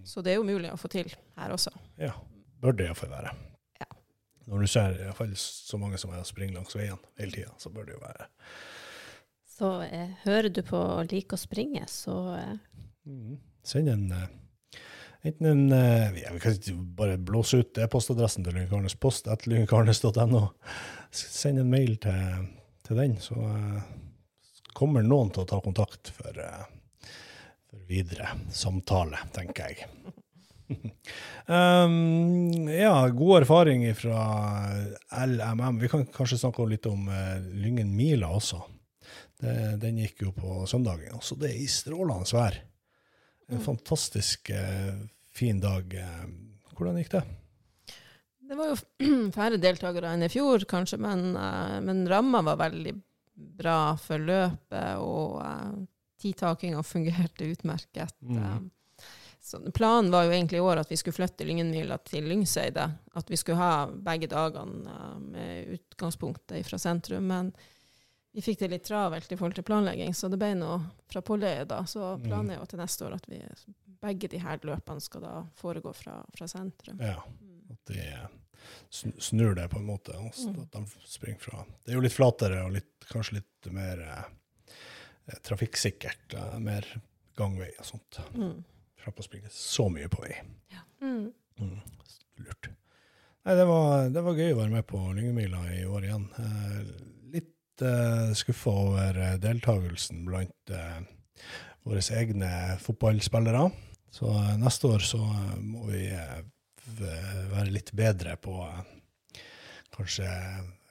[0.07, 1.75] så det er jo mulig å få til her også.
[1.99, 2.13] Ja,
[2.63, 3.35] bør det iallfall være.
[3.83, 3.89] Ja.
[4.47, 7.35] Når du ser i hvert fall så mange som er og springer langs veien hele
[7.35, 8.29] tida, så bør det jo være
[9.57, 12.55] Så eh, hører du på å like å springe, så eh,
[13.05, 13.37] Mm.
[13.63, 14.29] Send en eh,
[15.25, 19.49] Enten en eh, ja, Vi kan ikke bare blåse ut e-postadressen til Lyngekarnes post etter
[19.55, 20.41] lyngekarnes.no.
[21.15, 22.43] Send en mail til,
[22.85, 23.79] til den, så eh,
[24.77, 27.09] kommer noen til å ta kontakt for, eh,
[27.71, 29.89] for videre samtale, tenker jeg.
[31.49, 34.21] um, ja, god erfaring fra
[35.25, 35.81] LMM.
[35.81, 38.61] Vi kan kanskje snakke litt om uh, Lyngen Mila også.
[39.41, 41.17] Det, den gikk jo på søndagen.
[41.21, 42.61] Så det er i strålende vær.
[43.53, 44.93] En fantastisk eh,
[45.35, 45.93] fin dag.
[45.93, 46.25] Eh,
[46.75, 47.23] Hvordan gikk det?
[48.45, 48.77] Det var jo
[49.37, 52.93] færre deltakere enn i fjor, kanskje, men, eh, men ramma var veldig
[53.35, 55.73] bra for løpet, og uh,
[56.23, 58.13] tidtakinga fungerte utmerket.
[58.23, 58.37] Mm.
[58.39, 59.03] Eh,
[59.45, 62.85] så planen var jo egentlig i år at vi skulle flytte Lyngenmila til Lyngseidet.
[63.19, 63.73] At vi skulle ha
[64.07, 67.27] begge dagene eh, med utgangspunktet fra sentrum.
[67.29, 67.51] Men
[68.33, 70.79] vi fikk det litt travelt i forhold til planlegging, så det ble noe
[71.11, 71.83] fra Polløya da.
[71.87, 72.23] Så Mm.
[72.29, 73.41] planen er jo til neste år at vi,
[74.01, 76.99] begge de her løpene skal da foregå fra, fra sentrum.
[77.01, 77.71] Ja, Mm.
[77.71, 78.01] at de
[79.21, 80.13] snur det på en måte.
[80.17, 80.61] Også, Mm.
[80.63, 81.65] At de springer fra.
[81.85, 86.33] Det er jo litt flatere og litt, kanskje litt mer eh, trafikksikkert.
[86.33, 86.85] Eh, mer
[87.37, 88.19] gangvei og sånt.
[88.35, 88.63] Mm.
[89.03, 90.35] Slapp å springe så mye på vei.
[91.01, 91.31] mm.
[91.59, 91.79] Mm,
[92.43, 92.67] lurt.
[93.45, 96.25] Nei, det var, det var gøy å være med på Lyngemila i år igjen.
[96.41, 96.79] Eh,
[97.35, 101.01] litt eh, skuffa over eh, deltakelsen blant eh,
[101.85, 102.49] våre egne
[102.81, 103.69] fotballspillere.
[104.15, 106.43] Så eh, neste år så eh, må vi eh,
[107.51, 108.59] være litt bedre på
[109.95, 110.27] kanskje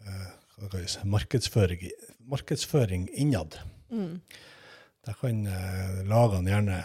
[0.04, 1.84] hva kan si, markedsføring,
[2.30, 3.56] markedsføring innad.
[3.92, 4.18] Mm.
[5.04, 5.42] Der kan
[6.08, 6.78] lagene gjerne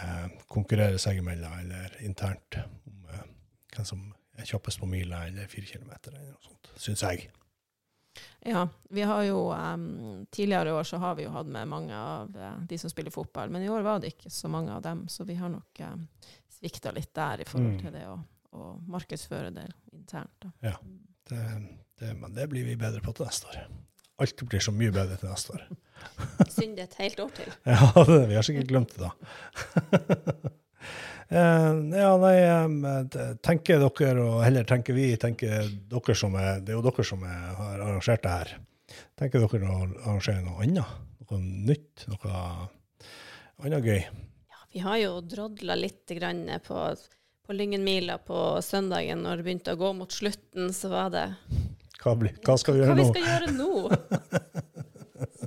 [0.52, 4.04] konkurrere seg imellom, eller internt, om hvem som
[4.36, 7.30] er kjappest på mila eller fire kilometer, eller noe sånt, syns jeg.
[8.44, 11.94] Ja, vi har jo um, Tidligere i år så har vi jo hatt med mange
[11.96, 14.82] av uh, de som spiller fotball, men i år var det ikke så mange av
[14.82, 16.06] dem, så vi har nok um,
[16.58, 17.82] svikta litt der i forhold Mm.
[17.84, 18.16] til det å,
[18.58, 20.34] å markedsføre det internt.
[20.42, 20.50] Da.
[20.72, 20.74] Ja.
[21.30, 21.44] Det,
[22.00, 23.62] det, men det blir vi bedre på til neste år.
[24.20, 25.62] Alt blir så mye bedre til neste år.
[26.50, 27.52] Synd det er et helt år til.
[27.70, 29.12] Ja, det, vi har sikkert glemt det da.
[31.30, 32.38] Eh, ja, nei,
[33.46, 37.22] tenker dere, og heller tenker vi, tenker dere som er, det er jo dere som
[37.22, 38.52] er, har arrangert det her.
[39.20, 40.98] Tenker dere å arrangere noe annet?
[41.22, 41.38] Noe
[41.70, 42.08] nytt?
[42.10, 42.34] Noe
[43.62, 44.02] annet gøy?
[44.02, 46.82] Ja, vi har jo drodla litt grann på,
[47.46, 49.22] på Lyngenmila på søndagen.
[49.22, 51.26] Når det begynte å gå mot slutten, så var det
[52.00, 53.70] Hva, blir, hva skal vi Hva gjøre vi skal gjøre nå?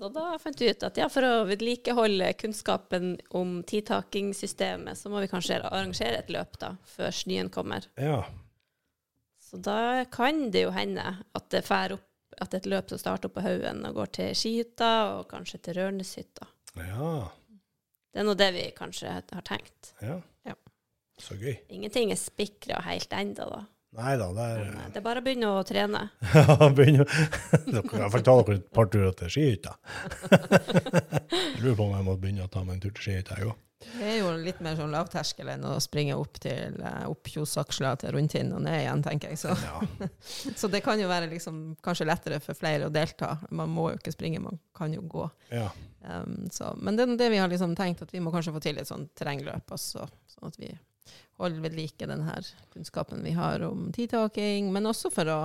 [0.03, 5.21] Så da fant vi ut at ja, for å vedlikeholde kunnskapen om tidtakingssystemet, så må
[5.23, 7.87] vi kanskje arrangere et løp da, før snøen kommer.
[7.95, 8.25] Ja,
[9.39, 13.31] Så da kan det jo hende at det fær opp at et løp som starter
[13.31, 16.49] på Haugen og går til skihytta, og kanskje til Rørneshytta.
[16.83, 17.29] ja,
[18.11, 19.93] Det er nå det vi kanskje har tenkt.
[20.01, 20.19] ja.
[20.43, 20.57] Ja.
[21.17, 21.55] Så gøy.
[21.69, 23.63] Ingenting er spikra helt ennå, da.
[23.93, 26.07] Nei da, det er eh, det er bare å begynne å trene.
[26.33, 27.05] Ja, begynner
[27.67, 29.75] Dere kan i hvert fall ta dere et par turer til skihytta.
[31.33, 33.51] Jeg lurer på om jeg må begynne å ta meg en tur til skihytta, jeg
[33.51, 33.61] òg.
[33.83, 37.93] Det er jo litt mer sånn lavterskel enn å springe opp til uh, opp Kjosaksla
[37.99, 39.41] til Rundtind og ned igjen, tenker jeg.
[39.41, 39.55] Så.
[39.59, 40.07] Ja.
[40.59, 43.35] så det kan jo være liksom, kanskje lettere for flere å delta.
[43.51, 45.27] Man må jo ikke springe, man kan jo gå.
[45.53, 45.69] ja.
[46.03, 48.59] Um, så, men det er det vi har liksom tenkt, at vi må kanskje få
[48.63, 50.03] til et sånt terrengløp også,
[50.33, 50.73] sånn at vi
[51.41, 55.37] holder ved like den her kunnskapen vi har om tidtaking, men også for å,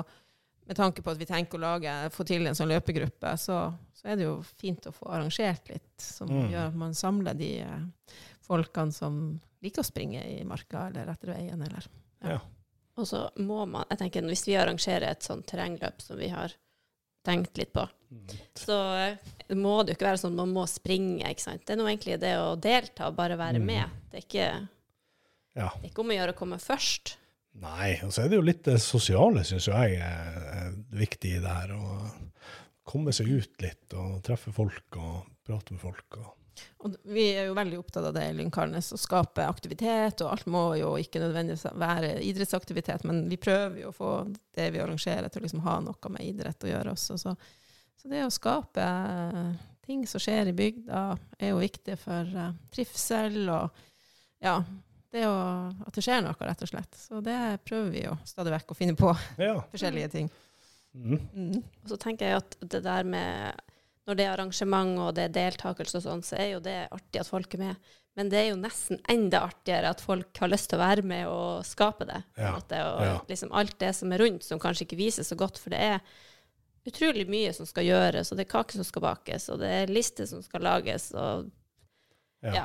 [0.68, 4.08] med tanke på at vi tenker å lage, få til en sånn løpegruppe, så, så
[4.12, 6.50] er det jo fint å få arrangert litt, som Mm.
[6.52, 11.32] gjør at man samler de eh, folkene som liker å springe i marka eller etter
[11.34, 11.88] veien, eller
[12.22, 12.38] ja.
[12.98, 16.52] Og så må man, jeg tenker hvis vi arrangerer et sånt terrengløp som vi har
[17.24, 18.22] tenkt litt på, Mm.
[18.56, 19.16] så eh,
[19.54, 21.64] må det jo ikke være sånn at man må springe, ikke sant.
[21.66, 23.66] Det er nå egentlig det å delta og bare være Mm.
[23.66, 23.90] med.
[24.10, 24.68] Det er ikke,
[25.58, 25.72] ja.
[25.74, 27.16] det er ikke om å gjøre å komme først.
[27.58, 31.54] Nei, og så er det jo litt det sosiale, syns jeg er, viktig i det
[31.54, 31.74] her.
[31.74, 32.28] Å
[32.88, 36.20] komme seg ut litt og treffe folk og prate med folk.
[36.20, 36.34] Og,
[36.86, 40.46] Og vi er jo veldig opptatt av det i Lyngkarnes, å skape aktivitet, og alt
[40.50, 44.12] må jo ikke nødvendigvis være idrettsaktivitet, men vi prøver jo å få
[44.56, 47.18] det vi arrangerer til å liksom ha noe med idrett å gjøre også.
[47.20, 47.34] Så,
[47.98, 49.52] så det å skape eh,
[49.88, 51.02] ting som skjer i bygda,
[51.40, 53.86] er jo viktig for uh, trivsel og
[54.44, 54.60] ja,
[55.14, 55.36] det å,
[55.86, 56.98] at det skjer noe, rett og slett.
[57.00, 59.12] Så det prøver vi jo stadig vekk å finne på,
[59.46, 59.54] ja.
[59.72, 60.28] forskjellige ting.
[60.94, 61.18] Mm.
[61.32, 61.62] Mm.
[61.84, 63.58] Og så tenker jeg at det der med
[64.08, 67.20] Når det er arrangement og det er deltakelse og sånn, så er jo det artig
[67.20, 67.90] at folk er med.
[68.16, 71.28] Men det er jo nesten enda artigere at folk har lyst til å være med
[71.28, 72.22] og skape det.
[72.40, 73.12] Ja, måte, Og ja.
[73.28, 76.00] liksom alt det som er rundt, som kanskje ikke vises så godt, for det er
[76.88, 79.92] utrolig mye som skal gjøres, og det er kake som skal bakes, og det er
[79.92, 81.50] lister som skal lages, og
[82.42, 82.64] Ja.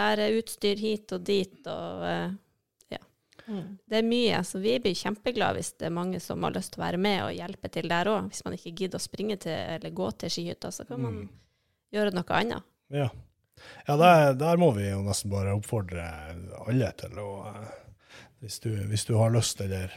[0.00, 2.04] Bære utstyr hit og dit, og
[2.90, 2.98] ja.
[3.50, 3.78] Mm.
[3.90, 4.40] det er mye.
[4.46, 7.22] Så vi blir kjempeglade hvis det er mange som har lyst til å være med
[7.26, 8.30] og hjelpe til der òg.
[8.32, 11.28] Hvis man ikke gidder å springe til eller gå til skihytta, så kan man Mm.
[11.92, 12.62] gjøre noe annet.
[12.90, 13.08] Ja,
[13.88, 16.06] ja der, der må vi jo nesten bare oppfordre
[16.66, 17.76] alle til å eh,
[18.40, 19.92] Hvis du, hvis du har lyst eller,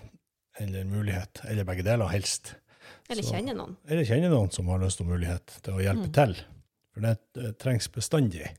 [0.59, 2.55] eller mulighet, eller begge deler helst,
[3.09, 3.77] Eller Så- kjenne noen.
[3.87, 6.13] eller kjenner noen som har lyst og mulighet til å hjelpe Mm.
[6.13, 6.35] til.
[6.93, 8.49] For det eh, trengs bestandig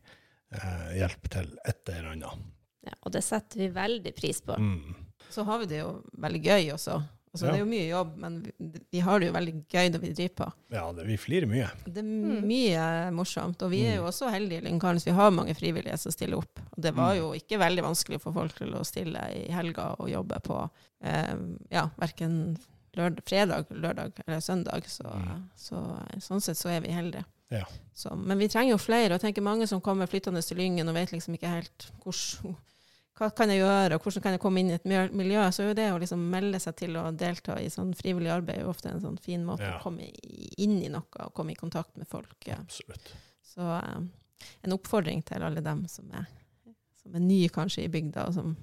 [0.55, 2.45] eh, hjelp til et eller annet.
[2.85, 4.57] Ja, og det setter vi veldig pris på.
[4.61, 4.95] Mm.
[5.31, 7.03] Så har vi det jo veldig gøy også.
[7.35, 7.51] Altså, Ja.
[7.53, 10.11] Det er jo mye jobb, men vi, vi har det jo veldig gøy når vi
[10.15, 10.47] driver på.
[10.71, 11.71] Ja, det, vi flirer mye.
[11.85, 12.45] Det er Mm.
[12.47, 14.09] mye morsomt, og vi er jo Mm.
[14.13, 15.05] også heldige i Lyngkarnes.
[15.05, 16.61] Vi har mange frivillige som stiller opp.
[16.77, 17.19] Og det var Mm.
[17.19, 20.71] jo ikke veldig vanskelig for folk til å stille i helga og jobbe på
[21.03, 21.35] eh,
[21.73, 22.57] ja, verken
[22.97, 24.85] lørdag, fredag, lørdag eller søndag.
[24.87, 25.49] Så, Mm.
[25.57, 27.25] så sånn sett så er vi heldige.
[27.53, 27.65] Ja.
[27.95, 30.89] Så, men vi trenger jo flere, og jeg tenker mange som kommer flyttende til Lyngen
[30.91, 32.57] og vet liksom ikke helt hvordan
[33.15, 35.69] hva kan jeg gjøre, og hvordan kan jeg komme inn i et miljø- så er
[35.69, 38.73] jo det å liksom melde seg til å delta i sånn frivillig arbeid er jo
[38.73, 39.77] ofte en sånn fin måte Ja.
[39.79, 40.09] å komme
[40.59, 42.35] inn i noe og komme i kontakt med folk.
[42.49, 42.57] Ja.
[42.59, 43.13] Absolutt.
[43.47, 44.09] Så um,
[44.67, 46.27] en oppfordring til alle dem som er,
[47.05, 48.57] som er nye kanskje i bygda, og som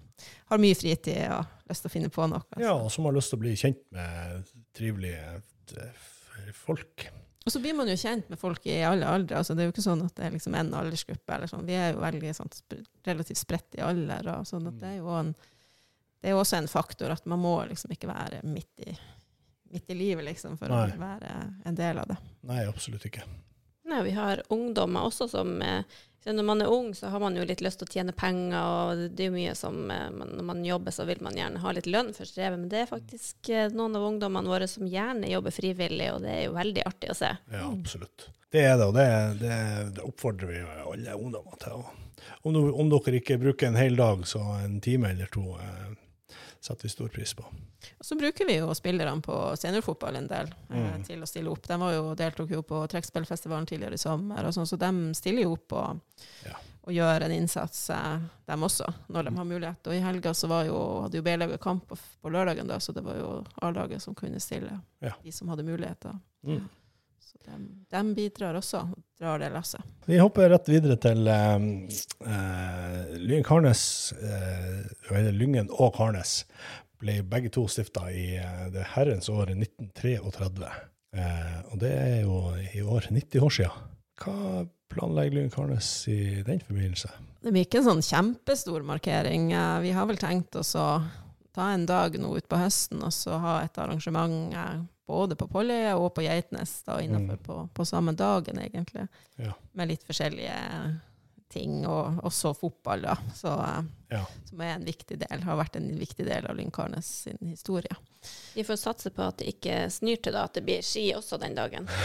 [0.51, 2.43] har mye fritid og lyst til å finne på noe.
[2.59, 5.39] Ja, og som har lyst til å bli kjent med trivelige
[5.79, 6.03] eh,
[6.65, 7.07] folk.
[7.41, 9.39] Og så blir man jo kjent med folk i alle aldre.
[9.39, 11.33] Altså, det er jo ikke sånn at det er liksom en aldersgruppe.
[11.33, 11.65] Eller sånn.
[11.65, 12.51] Vi er jo veldig sånn,
[13.07, 14.29] relativt spredt i alder.
[14.35, 15.31] Og sånn at det er jo en,
[16.21, 18.93] det er jo også en faktor at man må liksom ikke være midt i,
[19.73, 20.83] midt i livet liksom, for Nei.
[20.93, 21.33] å være
[21.65, 22.19] en del av det.
[22.51, 23.25] Nei, absolutt ikke.
[23.91, 25.83] Nei, vi har ungdommer også som eh,
[26.25, 29.01] Når man er ung, så har man jo litt lyst til å tjene penger, og
[29.11, 31.89] det er jo mye som eh, Når man jobber, så vil man gjerne ha litt
[31.91, 35.55] lønn for strevet, men det er faktisk eh, noen av ungdommene våre som gjerne jobber
[35.55, 37.33] frivillig, og det er jo veldig artig å se.
[37.51, 38.29] Ja, absolutt.
[38.51, 39.07] Det er det, og det,
[39.39, 39.57] det,
[39.97, 41.83] det oppfordrer vi alle ungdommer til.
[42.47, 45.91] Om, om dere ikke bruker en hel dag, så en time eller to eh,
[46.59, 47.43] setter vi stor pris på.
[47.99, 51.03] Og så bruker vi jo spillerne på seniorfotball en del eh, Mm.
[51.05, 51.67] til å stille opp.
[51.67, 55.43] De var jo, deltok jo på trekkspillfestivalen tidligere i sommer, og sånn, så de stiller
[55.43, 55.99] jo opp og,
[56.45, 56.55] Ja.
[56.83, 59.87] og gjør en innsats, eh, dem også, når de har mulighet.
[59.87, 62.93] Og i helga så var jo, hadde jo B-laget kamp på, på lørdagen, da, så
[62.93, 65.13] det var jo A-laget som kunne stille, Ja.
[65.23, 66.19] de som hadde muligheter.
[66.45, 66.69] Mm.
[67.31, 67.57] Så de,
[67.95, 68.83] de bidrar også,
[69.19, 69.85] drar det lasset.
[70.05, 71.63] Vi hopper rett videre til uh,
[73.15, 73.83] Lyngen Karnes,
[74.19, 76.41] eh, Lyngen og Karnes,
[77.01, 80.69] ble begge to stifta i eh, det herrens året 1933.
[81.17, 82.37] Eh, og det er jo
[82.75, 83.89] i år 90 år siden.
[84.21, 87.09] Hva planlegger Lyngen Karnes i den forbindelse?
[87.41, 89.49] Det blir ikke en sånn kjempestor markering.
[89.55, 90.87] Eh, Vi har vel tenkt oss å
[91.55, 95.97] ta en dag nå utpå høsten og så ha et arrangement eh, både på Polløya
[95.99, 97.43] og på Geitnes, da innenfor Mm.
[97.43, 99.07] på, på samme dagen, egentlig.
[99.35, 99.51] Ja.
[99.73, 100.55] Med litt forskjellige
[101.51, 103.17] ting, og også fotball, da.
[103.35, 103.81] Så, eh,
[104.15, 104.21] Ja.
[104.47, 107.91] som er en viktig del, har vært en viktig del av Lyngkarnes sin historie.
[108.55, 111.37] Vi får satse på at det ikke snur til da, at det blir ski også
[111.41, 111.87] den dagen.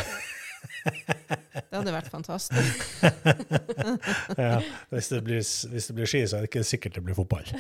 [0.87, 2.83] Det hadde vært fantastisk.
[4.39, 4.61] ja.
[4.91, 7.47] Hvis, det blir, hvis det blir ski, så er det ikke sikkert det blir fotball.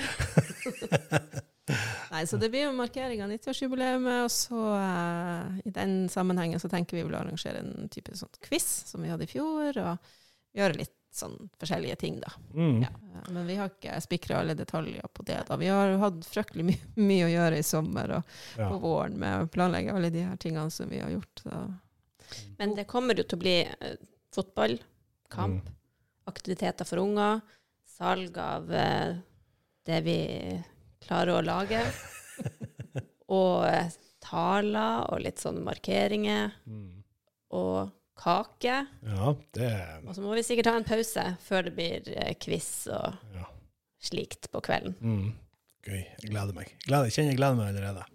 [2.12, 6.68] Nei, så det blir jo markering av 90-årsjubileet, og så uh, i den sammenhengen så
[6.70, 10.12] tenker vi vel å arrangere en type sånn quiz som vi hadde i fjor, og
[10.56, 12.28] gjøre litt sånn forskjellige ting, da.
[12.54, 12.82] Mm.
[12.84, 12.90] Ja.
[12.92, 15.56] Eh, Men vi har ikke spikra alle detaljer på det, da.
[15.56, 16.74] Vi har hatt fryktelig my
[17.08, 18.68] mye å gjøre i sommer og Ja.
[18.70, 21.42] på våren med å planlegge alle de her tingene som vi har gjort.
[21.44, 21.62] Da.
[22.58, 23.96] Men det kommer jo til å bli uh,
[24.34, 24.78] fotball,
[25.32, 25.74] kamp, Mm.
[26.30, 27.40] aktiviteter for unger,
[27.96, 29.16] salg av uh,
[29.86, 30.18] det vi
[31.06, 31.82] klarer å lage,
[33.38, 33.94] og eh,
[34.26, 37.02] taler og litt sånne markeringer, Mm.
[37.54, 38.76] og kake.
[39.04, 39.70] Ja, det
[40.06, 43.44] Og så må vi sikkert ha en pause før det blir eh, quiz og ja.
[44.02, 44.96] slikt på kvelden.
[45.00, 45.34] Mm.
[45.86, 46.00] Gøy.
[46.02, 46.72] Jeg gleder meg.
[46.86, 48.06] Gleder, kjenner jeg gleder meg allerede.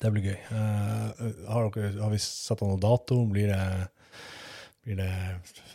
[0.00, 0.36] Det blir gøy.
[0.48, 3.18] Uh, har, dere, har vi satt av noen dato?
[3.28, 3.64] Blir det,
[4.84, 5.10] blir det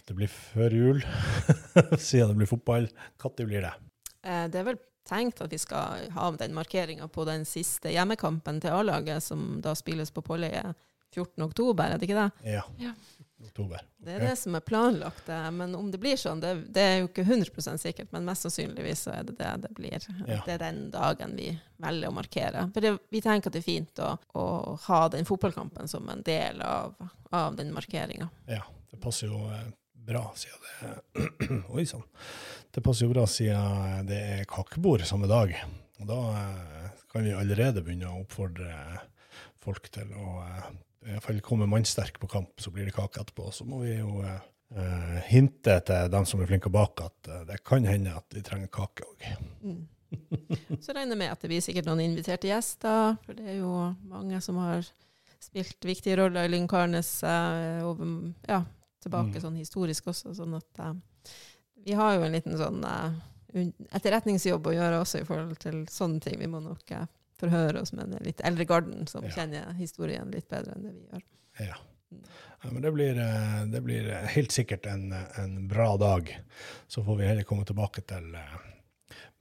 [0.05, 1.01] Det blir før jul,
[2.07, 2.89] siden det blir fotball.
[3.21, 3.73] Når blir det?
[4.25, 8.61] Uh, det er vel tenkt at vi skal ha den markeringa på den siste hjemmekampen
[8.63, 10.73] til A-laget, som da spilles på Polløya
[11.15, 11.43] 14.
[11.43, 12.51] oktober, er det ikke det?
[12.55, 12.63] Ja.
[12.81, 12.91] Ja.
[13.45, 13.81] Oktober.
[13.97, 16.95] Det er det som er planlagt, eh, men om det blir sånn, det, det er
[17.01, 20.07] jo ikke 100 sikkert, men mest sannsynligvis så er det det det blir.
[20.25, 20.39] Ja.
[20.45, 21.49] Det er den dagen vi
[21.83, 22.65] velger å markere.
[22.73, 24.45] For det, vi tenker at det er fint å, å
[24.87, 26.95] ha den fotballkampen som en del av,
[27.35, 28.29] av den markeringa.
[28.49, 29.67] Ja, det passer jo eh,
[30.07, 32.03] bra, siden det Oi sann.
[32.75, 35.53] Det passer jo bra siden det er kakebord samme dag.
[36.01, 38.99] Og da eh, kan vi allerede begynne å oppfordre
[39.63, 40.73] folk til å eh,
[41.05, 43.47] i hvert fall komme mannsterk på kamp, så blir det kake etterpå.
[43.53, 47.43] Så må vi jo eh, hinte til dem som er flinke å bake, at eh,
[47.53, 49.27] det kan hende at de trenger kake òg.
[49.63, 49.83] Mm.
[50.83, 53.71] Så regner jeg med at det blir sikkert noen inviterte gjester, for det er jo
[54.09, 54.83] mange som har
[55.45, 57.85] spilt viktige roller i Lyngkarnes eh,
[58.49, 58.63] ja,
[59.05, 59.43] tilbake Mm.
[59.43, 60.33] sånn historisk også.
[60.35, 60.95] Sånn at eh,
[61.85, 63.13] vi har jo en liten sånn uh,
[63.95, 66.39] etterretningsjobb å gjøre også i forhold til sånne ting.
[66.41, 67.05] Vi må nok uh,
[67.39, 69.33] forhøre oss med den litt eldre garden som Ja.
[69.39, 71.25] kjenner historien litt bedre enn det vi gjør.
[71.67, 71.77] Ja.
[72.63, 76.29] Ja, men det blir, eh, det blir helt sikkert en, en bra dag.
[76.87, 78.29] Så får vi heller komme tilbake til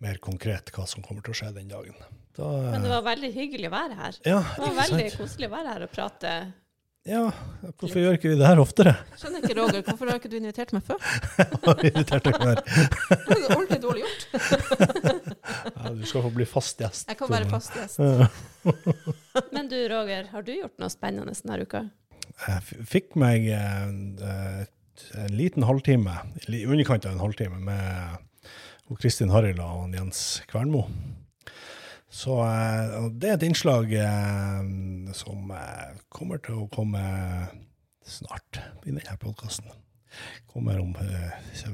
[0.03, 1.95] mer konkret hva som kommer til å skje den dagen.
[2.37, 4.19] Da, Men det var veldig hyggelig å være her.
[4.27, 5.21] ja, Det var veldig sant?
[5.23, 6.33] koselig å være her og prate.
[7.05, 7.27] Ja,
[7.77, 8.95] hvorfor gjør ikke vi det her oftere?
[9.21, 11.03] Skjønner ikke, Roger, hvorfor har ikke du invitert meg før?
[11.67, 12.61] Har invitert deg før?
[12.65, 14.23] Det er ordentlig dårlig gjort.
[15.85, 17.11] Ja, du skal få bli fast gjest.
[17.11, 18.01] Jeg kan være fast gjest.
[19.55, 21.83] Men du Roger, har du gjort noe spennende denne uka?
[22.47, 26.17] Jeg fikk meg en, en liten halvtime,
[26.49, 30.87] i underkant av en halvtime, med Kristin Harila og Jens Kvernmo.
[32.15, 34.67] Så eh, det er et innslag eh,
[35.19, 37.03] som eh, kommer til å komme
[38.07, 39.67] snart i denne podkasten.
[40.47, 40.93] Kommer om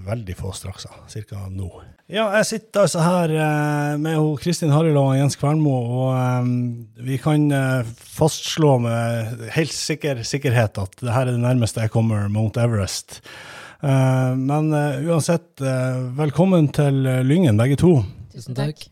[0.06, 0.86] veldig få straks,
[1.28, 1.40] ca.
[1.52, 1.66] nå.
[2.08, 3.32] Ja, jeg sitter altså her
[4.00, 6.48] med Kristin Harila og Jens Kvernmo, og
[7.04, 7.44] vi kan
[8.00, 13.18] fastslå med helt sikker sikkerhet at det her er det nærmeste jeg kommer Mount Everest.
[13.84, 15.60] Men uansett,
[16.16, 17.98] velkommen til Lyngen, begge to.
[18.32, 18.88] Tusen takk.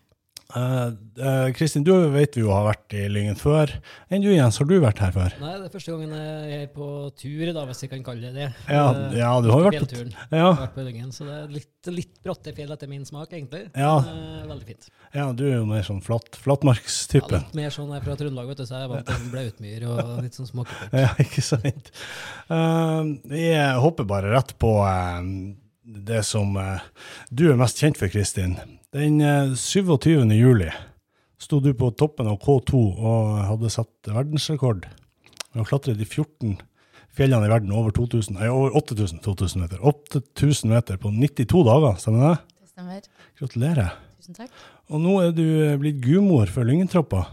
[0.56, 3.68] Eh, Kristin, du vet vi jo har vært i Lyngen før.
[4.08, 5.34] Enn du, Jens, har du vært her før?
[5.42, 6.86] Nei, det er første gangen jeg er på
[7.20, 8.46] tur, da, hvis jeg kan kalle det det.
[8.64, 11.26] Ja, Eh, ja du har jo vært på ja, Jeg har vært på Lyngen, så
[11.28, 13.66] det er litt, litt bratte fjell etter min smak, egentlig.
[13.76, 13.92] Ja.
[14.06, 14.88] Men, uh, veldig fint.
[15.18, 16.40] ja, du er jo mer sånn flat,
[17.36, 19.28] Ja, litt mer sånn jeg er fra Trøndelag, vet du, så jeg er vant til
[19.34, 20.96] blautmyr og litt sånn småkepøk.
[21.04, 21.92] Ja, ikke sant.
[22.48, 24.72] Eh, jeg hopper bare rett på
[26.08, 26.56] det som
[27.28, 28.56] du er mest kjent for, Kristin.
[28.92, 30.32] Den eh, 27.
[30.32, 30.70] juli
[31.38, 34.86] sto du på toppen av K2 og hadde satt verdensrekord
[35.52, 36.56] med å klatre de 14
[37.18, 39.82] fjellene i verden over 2000, nei, over 8000 2000 meter.
[39.84, 42.32] 8000 meter på 92 dager, stemmer det?
[42.62, 43.10] Det stemmer.
[43.42, 43.92] Gratulerer.
[44.16, 44.56] Tusen takk.
[44.88, 47.26] Og nå er du eh, blitt gudmor for Lyngentroppa.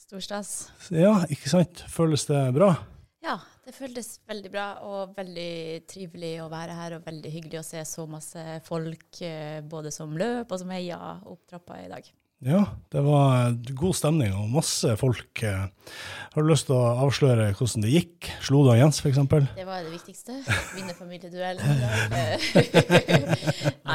[0.00, 0.54] Stor stas.
[0.94, 1.84] Ja, ikke sant?
[1.92, 2.72] Føles det bra?
[3.26, 7.64] Ja, det føltes veldig bra og veldig trivelig å være her, og veldig hyggelig å
[7.66, 12.06] se så masse folk, eh, både som løp og som heia opp trappa i dag.
[12.46, 12.60] Ja,
[12.92, 15.42] det var god stemning og masse folk.
[15.42, 15.66] eh.
[16.34, 18.28] Har du lyst til å avsløre hvordan det gikk?
[18.44, 19.18] Slo du av Jens, f.eks.?
[19.56, 20.32] Det var det viktigste.
[20.76, 21.58] Vinne familieduell.
[21.66, 22.38] Jeg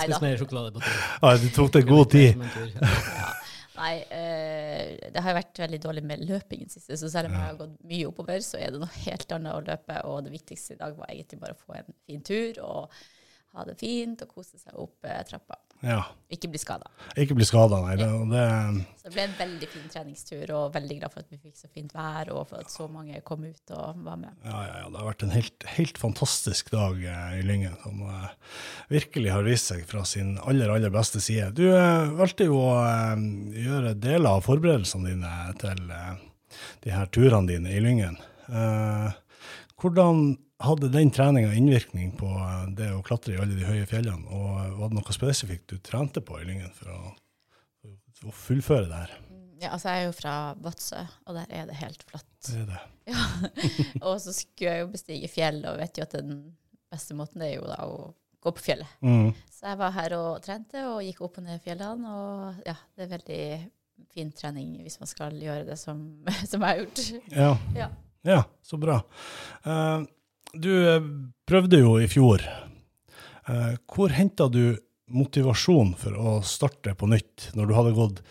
[0.09, 0.97] spiste mer sjokolade på tur.
[1.21, 2.33] Ja, du tok deg god tid.
[2.81, 3.29] Ja.
[3.81, 7.57] Nei, eh, det har vært veldig dårlig med løpingen siste, så selv om jeg har
[7.57, 9.97] gått mye oppover, så er det noe helt annet å løpe.
[10.11, 13.01] Og det viktigste i dag var egentlig bare å få en fin tur og
[13.55, 15.57] ha det fint og kose seg opp eh, trappa.
[15.81, 16.87] Ja, Ikke bli skada.
[17.19, 17.95] Ikke bli skada, nei.
[17.97, 18.43] Det, det,
[19.01, 21.69] Så det ble en veldig fin treningstur, og veldig glad for at vi fikk så
[21.73, 24.35] fint vær, og for at så mange kom ut og var med.
[24.45, 28.03] ja, ja, ja, det har vært en helt, helt fantastisk dag eh, i Lyngen, som
[28.05, 28.29] eh,
[28.93, 31.49] virkelig har vist seg fra sin aller, aller beste side.
[31.57, 33.25] Du eh, valgte jo å eh,
[33.65, 35.33] gjøre deler av forberedelsene dine
[35.65, 36.13] til eh,
[36.85, 38.21] de her turene dine i Lyngen.
[38.51, 39.19] Eh,
[39.81, 44.27] hvordan hadde den treninga innvirkning på eh, det å klatre i alle de høye fjellene,
[44.29, 47.01] og var det noe spesifikt du trente på i Lyngen for å,
[48.19, 49.17] for å fullføre det her?
[49.61, 52.31] Ja, altså jeg er jo fra Vadsø, og der er det helt flatt.
[52.47, 52.81] Det er det.
[53.11, 53.17] Ja.
[54.05, 56.35] og så skulle jeg jo bestige fjell, og vet jo at den
[56.93, 58.93] beste måten er jo da å gå på fjellet.
[59.05, 59.33] Mm.
[59.51, 63.05] Så jeg var her og trente, og gikk opp og ned fjellene, og ja, det
[63.05, 63.43] er veldig
[64.13, 65.99] fin trening hvis man skal gjøre det som,
[66.51, 67.03] som jeg har gjort.
[67.33, 67.51] Ja.
[67.77, 67.89] Ja.
[68.21, 68.99] Ja, så bra.
[69.65, 70.01] Eh,
[70.53, 71.03] du eh,
[71.47, 72.43] prøvde jo i fjor.
[73.47, 74.77] Eh, hvor henta du
[75.11, 78.25] motivasjon for å starte på nytt, når du hadde gått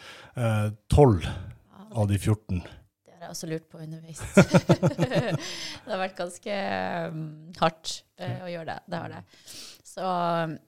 [0.89, 2.63] tolv Ja, av de 14?
[3.05, 4.21] Det har jeg også lurt på underveis.
[5.85, 6.55] det har vært ganske
[7.61, 8.79] hardt eh, å gjøre det.
[8.89, 9.21] Det har det.
[9.90, 10.03] Så,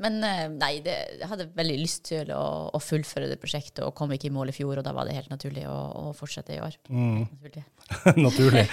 [0.02, 2.40] men eh, nei, det, jeg hadde veldig lyst til å,
[2.74, 5.14] å fullføre det prosjektet, og kom ikke i mål i fjor, og da var det
[5.14, 6.74] helt naturlig å, å fortsette i år.
[6.90, 7.20] Mm.
[7.30, 7.62] Naturlig.
[8.26, 8.64] Naturlig.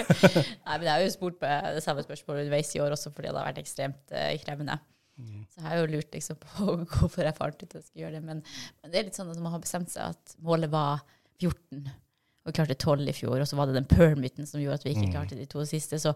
[0.68, 3.32] Nei, men jeg har jo spurt på det samme spørsmålet underveis i år også, fordi
[3.32, 4.78] det har vært ekstremt uh, krevende.
[5.18, 8.20] Så jeg har jo lurt liksom på hvorfor jeg fant ut at jeg skulle gjøre
[8.20, 8.24] det.
[8.30, 8.44] Men,
[8.78, 11.02] men det er litt sånn at man har bestemt seg at målet var
[11.42, 14.78] 14, og vi klarte 12 i fjor, og så var det den permiten som gjorde
[14.78, 15.14] at vi ikke Mm.
[15.16, 15.98] klarte de to siste.
[15.98, 16.14] Så,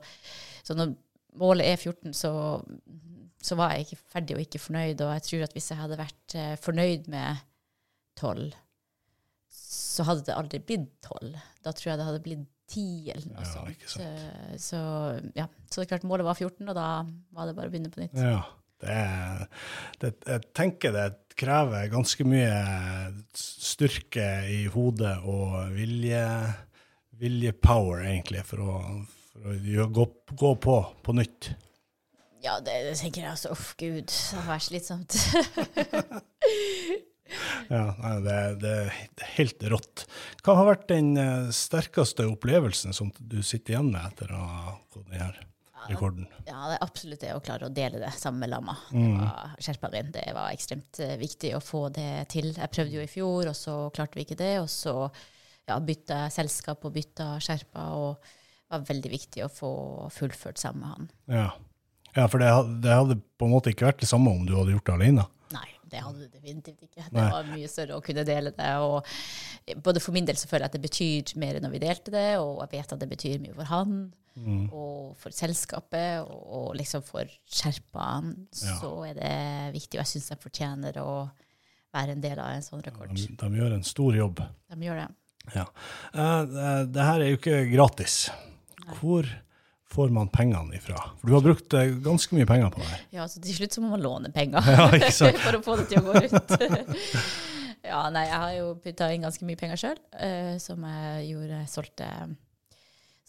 [0.62, 0.94] så når
[1.42, 2.30] målet er 14, så,
[3.42, 5.00] så var jeg ikke ferdig og ikke fornøyd.
[5.02, 7.42] Og jeg tror at hvis jeg hadde vært eh, fornøyd med
[8.20, 8.50] 12,
[9.52, 11.34] så hadde det aldri blitt 12.
[11.64, 13.86] Da tror jeg det hadde blitt 10 eller noe Ja, sånt.
[13.92, 14.60] sant.
[14.62, 14.78] Så,
[15.36, 15.46] ja.
[15.68, 16.86] så det er klart målet var 14, og da
[17.36, 18.16] var det bare å begynne på nytt.
[18.16, 18.38] Ja.
[18.82, 19.44] Det, er-
[20.02, 22.56] det, jeg tenker det krever ganske mye
[23.38, 26.22] styrke i hodet og vilje,
[27.20, 28.72] viljepower, egentlig, for å,
[29.36, 29.52] for
[29.84, 30.06] å gå,
[30.42, 30.76] gå på
[31.06, 31.52] på nytt.
[32.42, 33.54] Ja, det, det tenker jeg altså.
[33.54, 35.18] Uff, gud, det vært slitsomt.
[37.70, 40.04] Ja, nei, det, det er helt rått.
[40.44, 44.74] Hva har vært den eh, sterkeste opplevelsen som du sitter igjen med etter å ha
[44.92, 45.38] gått den her
[45.88, 46.26] rekorden?
[46.44, 48.76] Ja, det er absolutt det å klare å dele det sammen med lama.
[48.92, 49.06] Mm.
[49.06, 50.12] Det var skjerpa min.
[50.14, 52.52] Det var ekstremt eh, viktig å få det til.
[52.52, 54.54] Jeg prøvde jo i fjor, og så klarte vi ikke det.
[54.62, 59.52] Og så ja, bytta jeg selskap og bytta skjerpa, og det var veldig viktig å
[59.52, 59.74] få
[60.12, 61.12] fullført sammen med han.
[61.32, 61.50] Ja,
[62.16, 64.54] ja for det, had- det hadde på en måte ikke vært det samme om du
[64.58, 65.26] hadde gjort det alene.
[65.52, 67.04] Nei, det hadde det definitivt ikke.
[67.08, 67.28] Det Nei.
[67.32, 68.72] var mye større å kunne dele det.
[68.80, 69.04] Og
[69.84, 72.26] både for min del så føler jeg at det betyr mer når vi delte det,
[72.40, 73.94] og jeg vet at det betyr mye for han.
[74.32, 74.62] Mm.
[74.72, 78.30] Og for selskapet, og, og liksom for skjerpaen,
[78.62, 78.78] Ja.
[78.80, 79.32] så er det
[79.74, 79.98] viktig.
[79.98, 81.10] Og jeg syns de fortjener å
[81.92, 83.12] være en del av en sånn rekord.
[83.12, 84.40] De, de gjør en stor jobb.
[84.72, 85.08] De gjør det.
[85.56, 85.66] Ja.
[86.16, 88.30] Uh, det, her er jo ikke gratis.
[89.02, 89.28] Hvor
[89.92, 90.96] får man pengene ifra?
[91.20, 93.02] For du har brukt eh, ganske mye penger på det her.
[93.18, 94.88] Ja, så til slutt så må man låne penger Ja,
[95.46, 96.54] for å få det til å gå rundt.
[97.92, 100.00] ja, nei, jeg har jo putta inn ganske mye penger sjøl,
[100.62, 102.08] som jeg gjorde solgte,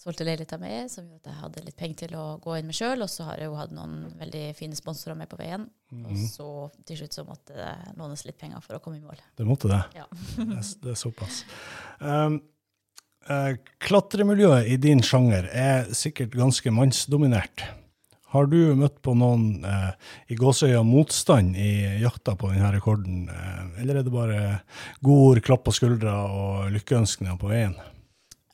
[0.03, 2.75] solgte leiligheta mi, som gjorde at jeg hadde litt penger til å gå inn med
[2.77, 3.03] sjøl.
[3.05, 5.67] Og så har jeg jo hatt noen veldig fine sponsorer med på veien.
[5.93, 6.23] Og Mhm.
[6.27, 6.47] så
[6.89, 9.19] til slutt så måtte det lånes litt penger for å komme i mål.
[9.37, 9.81] Det måtte det.
[9.95, 10.05] Ja.
[10.35, 11.43] Det, er- såpass.
[11.99, 12.39] Um, eh,
[13.83, 17.63] klatremiljøet i din sjanger er sikkert ganske mannsdominert.
[18.33, 19.91] Har du møtt på noen eh,
[20.33, 24.39] i gåsøya motstand i jakta på denne rekorden, eh, eller er det bare
[25.05, 27.75] gode ord, klapp på skuldra og lykkeønskninger på veien?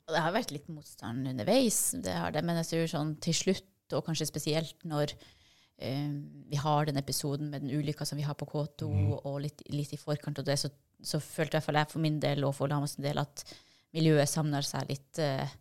[0.10, 3.70] Det har vært litt motstand underveis, det har det, men jeg tror sånn til slutt,
[3.96, 6.12] og kanskje spesielt når eh,
[6.52, 8.92] vi har den episoden med den ulykka som vi har på K2,
[9.22, 12.04] og litt, litt i forkant av det, så, så følte i hvert fall jeg for
[12.04, 13.48] min del og for Lamas del at
[13.96, 15.56] miljøet samler seg litt eh,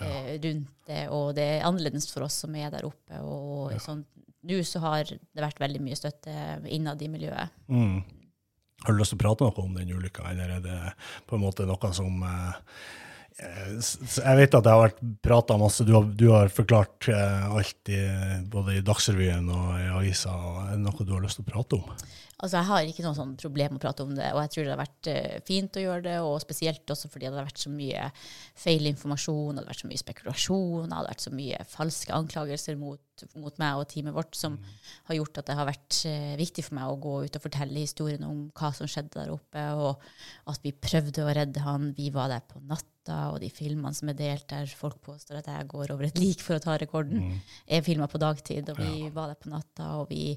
[0.00, 0.10] ja.
[0.44, 3.20] rundt det, og det er annerledes for oss som er der oppe.
[3.24, 4.04] Og sånn,
[4.44, 6.34] nå så har det vært veldig mye støtte
[6.72, 7.54] innad i miljøet.
[7.72, 8.02] Mm.
[8.84, 10.78] Har du lyst til å prate noe om den ulykka, eller er det
[11.28, 15.82] på en måte noe som eh, eh, Jeg vet at det har vært prata masse,
[15.82, 17.98] du har, du har forklart eh, alt i,
[18.50, 20.34] både i Dagsrevyen og i avisa.
[20.68, 21.88] Er det noe du har lyst til å prate om?
[22.44, 24.72] Altså, jeg har ikke noe sånn problem å prate om det, og jeg tror det
[24.72, 27.74] har vært eh, fint å gjøre det, og spesielt også fordi det har vært så
[27.74, 28.06] mye
[28.58, 32.78] feil informasjon, det har vært så mye spekulasjon, det har vært så mye falske anklagelser
[32.78, 34.58] mot, mot meg og teamet vårt, som
[35.10, 37.82] har gjort at det har vært eh, viktig for meg å gå ut og fortelle
[37.82, 41.90] historien om hva som skjedde der oppe, og at vi prøvde å redde han.
[41.98, 42.62] Vi var der på
[43.04, 46.18] natta, og de filmene som er delt der folk påstår at jeg går over et
[46.18, 50.00] lik for å ta rekorden, er filma på dagtid, og vi var der på natta,
[50.00, 50.36] og vi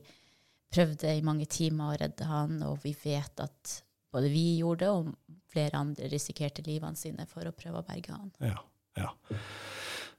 [0.74, 4.92] prøvde i mange timer å redde han, og vi vet at både vi gjorde det,
[4.92, 5.14] og
[5.52, 8.32] flere andre risikerte livene sine for å prøve å berge han.
[8.42, 8.60] Ja.
[8.98, 9.14] ja.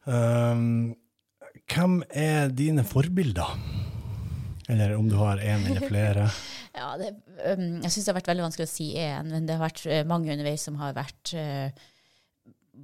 [0.09, 0.95] Um,
[1.69, 3.59] hvem er dine forbilder?
[4.69, 6.31] Eller om du har én eller flere?
[6.79, 7.09] Ja, det,
[7.57, 9.81] um, jeg syns det har vært veldig vanskelig å si én, men det har vært
[9.91, 11.73] eh, mange underveis som har vært eh,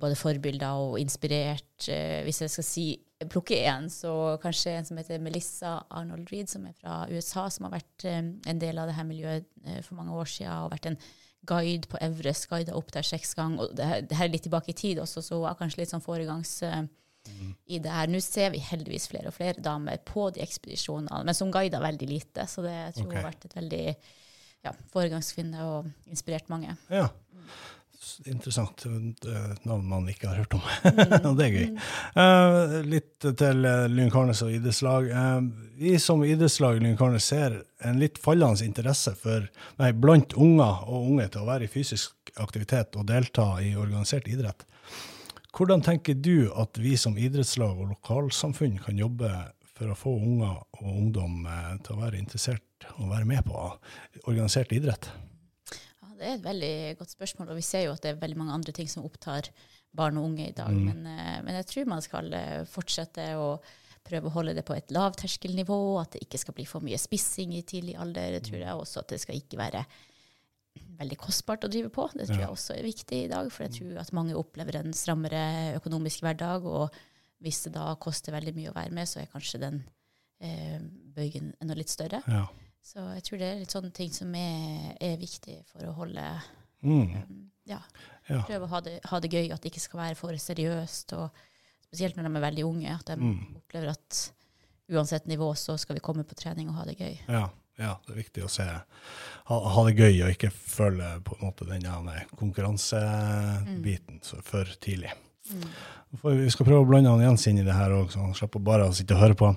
[0.01, 1.89] både forbilder og inspirert.
[1.89, 2.87] Eh, hvis jeg skal si,
[3.31, 7.69] plukke én, så kanskje en som heter Melissa Arnold Reed, som er fra USA, som
[7.69, 10.75] har vært eh, en del av det her miljøet eh, for mange år siden, og
[10.75, 10.99] vært en
[11.49, 13.65] guide på Everest, guida opp der seks ganger.
[13.69, 15.83] Og det, her- det her er litt tilbake i tid også, så hun var kanskje
[15.85, 16.59] litt sånn foregangs...
[17.73, 18.11] i det her.
[18.13, 22.09] Nå ser vi heldigvis flere og flere damer på de ekspedisjonene, men som guider veldig
[22.11, 22.45] lite.
[22.45, 23.17] Så det jeg tror okay.
[23.17, 23.85] har vært et veldig
[24.67, 26.75] ja, foregangskvinne og inspirert mange.
[26.93, 27.07] Ja.
[28.31, 28.85] Interessant.
[28.87, 30.65] Er et navn man ikke har hørt om.
[31.31, 31.69] Og det er gøy.
[32.23, 35.09] Eh, litt til uh, Lynkarnes og idrettslag.
[35.11, 35.41] Eh,
[35.81, 39.49] vi som idrettslag i Lynkarnes ser en litt fallende interesse for,
[39.81, 44.29] nei, blant unger og unge til å være i fysisk aktivitet og delta i organisert
[44.31, 44.67] idrett.
[45.55, 49.31] Hvordan tenker du at vi som idrettslag og lokalsamfunn kan jobbe
[49.75, 53.69] for å få unger og ungdom eh, til å være interessert og være med på
[54.27, 55.11] organisert idrett?
[56.15, 58.55] Det er et veldig godt spørsmål, og vi ser jo at det er veldig mange
[58.57, 59.49] andre ting som opptar
[59.95, 60.71] barn og unge i dag.
[60.75, 60.85] Mm.
[60.89, 63.49] Men, eh, men jeg tror man skal eh, fortsette å
[64.05, 67.55] prøve å holde det på et lavterskelnivå, at det ikke skal bli for mye spissing
[67.57, 68.37] i tidlig alder.
[68.37, 69.85] Det tror jeg også at det skal ikke være
[70.99, 72.09] veldig kostbart å drive på.
[72.13, 72.47] Det tror Ja.
[72.47, 76.21] jeg også er viktig i dag, for jeg tror at mange opplever en strammere økonomisk
[76.27, 76.91] hverdag, og
[77.41, 79.85] hvis det da koster veldig mye å være med, så er kanskje den
[80.41, 80.79] eh,
[81.15, 82.23] bøygen enda litt større.
[82.29, 82.47] Ja.
[82.85, 86.27] Så jeg tror det er litt sånne ting som er, er viktig for å holde
[86.85, 87.49] Mm.
[87.65, 87.79] ja,
[88.29, 88.43] Ja.
[88.45, 91.13] prøve å ha det, ha det gøy, at det ikke skal være for seriøst.
[91.17, 91.31] og
[91.87, 93.57] Spesielt når de er veldig unge, at de Mm.
[93.57, 94.33] opplever at
[94.91, 97.19] uansett nivå så skal vi komme på trening og ha det gøy.
[97.29, 98.65] Ja, ja, det er viktig å se.
[98.65, 101.81] Ha, ha det gøy og ikke føle på en måte den
[102.37, 104.43] konkurransebiten mm.
[104.43, 105.13] for tidlig.
[106.23, 108.37] For vi skal prøve å blande han Jens inn i det her òg, så han
[108.39, 109.49] slipper bare å sitte og høre på.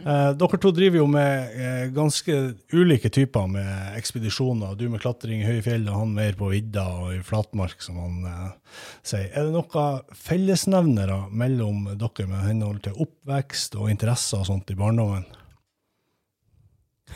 [0.00, 2.36] Eh, dere to driver jo med eh, ganske
[2.72, 4.74] ulike typer med ekspedisjoner.
[4.80, 8.00] Du med klatring i høye fjell, og han mer på vidda og i flatmark, som
[8.00, 9.28] han eh, sier.
[9.28, 14.78] Er det noen fellesnevnere mellom dere med henhold til oppvekst og interesser og sånt i
[14.78, 15.28] barndommen?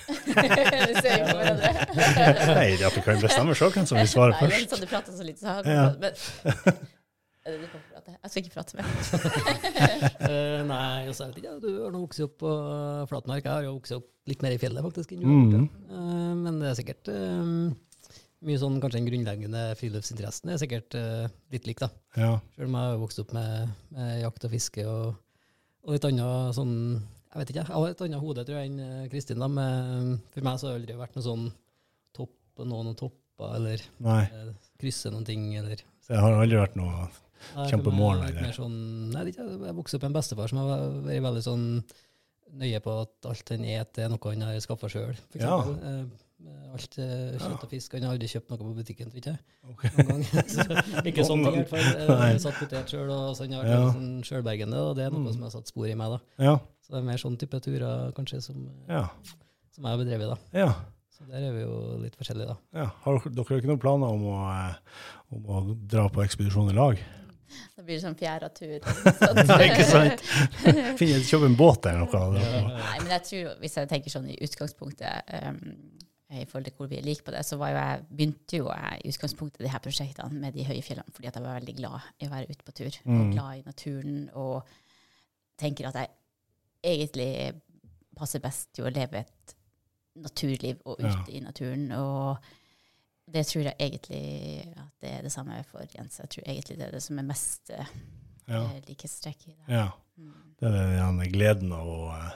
[0.10, 1.72] du ser jo på hverandre.
[2.54, 4.84] Nei, dere kan bestemme sjøl hvem som vil svare Nei, det er ikke litt sånn
[4.84, 5.88] du prater så lite, så Ja.
[6.04, 6.86] men,
[7.40, 8.19] Er det du kan prate?
[8.36, 8.86] Jeg skal ikke prate mer.
[10.22, 12.52] uh, nei, altså, jeg vet ikke, du har nå vokst opp på
[13.10, 13.42] flatmark.
[13.42, 15.16] Jeg har jo vokst opp litt mer i fjellet, faktisk.
[15.18, 15.62] ja.
[15.90, 17.72] Eh, men det er sikkert uh,
[18.46, 21.90] mye sånn, kanskje den grunnleggende friluftsinteressen er sikkert eh, litt lik, da.
[22.16, 22.32] Ja.
[22.56, 25.18] Selv om jeg har vokst opp med, med jakt og fiske og,
[25.84, 26.74] og litt annet sånn
[27.30, 29.42] Jeg vet ikke, jeg har et annet hode tror jeg enn eh, Kristin.
[29.44, 31.48] da, med, For meg så har det aldri vært noe sånn
[32.16, 36.80] topp og noen topper, eller Nei, eh, krysse noen ting, eller det har aldri vært
[36.80, 37.10] noe Nei,
[37.70, 38.53] Kjempemål, Nei?
[38.57, 40.72] Sånn, nei, det jeg vokste opp med en bestefar som har
[41.05, 41.66] vært veldig sånn
[42.61, 45.14] nøye på at alt han et er noe han har skaffa sjøl.
[45.38, 45.61] Ja.
[45.62, 46.05] Eh,
[46.74, 47.93] alt eh, kjøtt og fisk.
[47.95, 49.38] Han har aldri kjøpt noe på butikken, tror jeg.
[49.70, 49.91] Okay.
[49.99, 50.47] Noen gang.
[50.55, 50.66] Så,
[51.07, 52.20] ikke sånn ting, i hvert fall.
[52.26, 53.91] Eh, Satt potet sjøl, og så han har vært Ja.
[53.95, 54.80] sånn sjølbergende.
[54.88, 55.32] Og det er noe Mm.
[55.36, 56.20] som har satt spor i meg, da.
[56.43, 56.57] Ja.
[56.82, 59.05] Så det er mer sånn type turer kanskje som, Ja.
[59.70, 60.38] som jeg har bedrevet, da.
[60.64, 60.72] ja.
[61.20, 62.57] Så der er vi jo litt forskjellige, da.
[62.80, 62.86] ja.
[63.05, 64.36] Har dere, dere ikke noen planer om å,
[65.36, 66.97] om å dra på ekspedisjon i lag?
[67.76, 68.76] Da blir det sånn fjerde tur.
[69.68, 70.22] Ikke sant?
[71.01, 72.44] Finne, kjøpe en båt eller noe?
[72.68, 75.59] Nei, men jeg tror, hvis jeg tenker sånn i utgangspunktet um,
[76.30, 78.68] i forhold til hvor vi er like på det, så var jo jeg, begynte jo
[78.70, 81.74] jeg i utgangspunktet de her prosjektene med de høye fjellene fordi at jeg var veldig
[81.80, 83.01] glad i å være ute på tur.
[83.03, 83.16] Mm.
[83.18, 84.76] Og glad i naturen og
[85.61, 86.12] tenker at jeg
[86.86, 87.32] egentlig
[88.16, 89.57] passer best til å leve et
[90.20, 91.24] naturliv og ute Ja.
[91.34, 91.90] i naturen.
[91.98, 92.36] Og
[93.32, 96.18] det tror jeg egentlig at det er det samme for Jens.
[96.22, 97.86] Jeg tror egentlig det er det som er mest eh,
[98.50, 98.64] Ja.
[98.88, 99.66] likhetstrekk i det.
[99.74, 99.88] ja.
[100.18, 100.32] Mm.
[100.60, 102.32] Det er den gleden av å eh,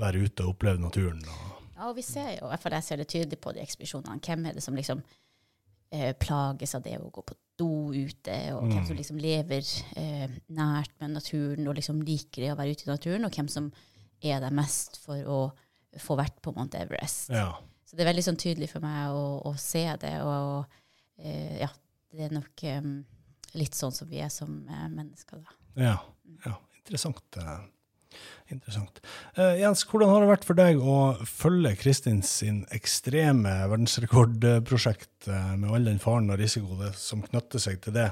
[0.00, 1.20] være ute og oppleve naturen.
[1.28, 3.60] Og, Ja, og vi ser jo, i hvert fall jeg ser det tydelig på de
[3.62, 5.02] ekspedisjonene, hvem er det som liksom
[5.92, 8.86] eh, plages av det å gå på do ute, og hvem Mm.
[8.88, 9.62] som liksom lever
[9.96, 13.48] eh, nært med naturen og liksom liker det å være ute i naturen, og hvem
[13.48, 13.72] som
[14.22, 15.38] er der mest for å
[16.00, 17.28] få vært på Mount Everest.
[17.30, 17.52] ja.
[17.92, 20.62] Så det er veldig sånn tydelig for meg å, å se det, og
[21.20, 21.68] eh, ja,
[22.08, 22.94] det er nok um,
[23.60, 25.58] litt sånn som vi er som eh, mennesker, da.
[25.76, 25.98] Ja.
[26.46, 26.54] ja.
[26.80, 27.36] Interessant.
[28.48, 29.02] Interessant.
[29.36, 30.96] Uh, Jens, hvordan har det vært for deg å
[31.28, 35.28] følge Kristin sin ekstreme verdensrekordprosjekt
[35.60, 38.08] med all den faren og risiko som knytter seg til det?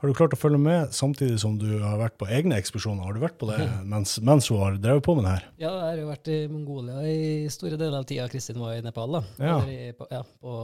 [0.00, 3.06] Har du klart å følge med samtidig som du har vært på egne ekspedisjoner?
[3.06, 5.48] Har du vært på det mens, mens hun har drevet på med det her?
[5.60, 8.84] Ja, jeg har jo vært i Mongolia i store deler av tida Kristin var i
[8.84, 9.18] Nepal.
[9.18, 9.24] da.
[9.42, 9.56] Ja.
[9.66, 10.54] I, på, ja, på,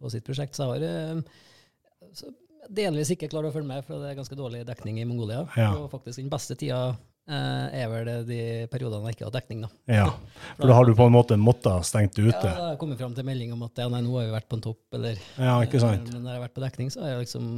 [0.00, 0.58] på sitt prosjekt.
[0.58, 2.32] Så jeg har eh, så
[2.72, 5.44] delvis ikke klart å følge med, for det er ganske dårlig dekning i Mongolia.
[5.58, 5.72] Ja.
[5.78, 6.96] Og faktisk den beste tida
[7.26, 9.64] er vel det de periodene jeg ikke har dekning.
[9.64, 9.70] da.
[9.90, 10.04] Ja,
[10.58, 13.00] for da har du på en måte måttet stengt det Ja, da har jeg kommet
[13.00, 15.18] fram til melding om at ja, nei, nå har vi vært på en topp, eller
[15.34, 16.06] Ja, ikke sant?
[16.12, 17.48] Men når jeg har vært på dekning, så har jeg liksom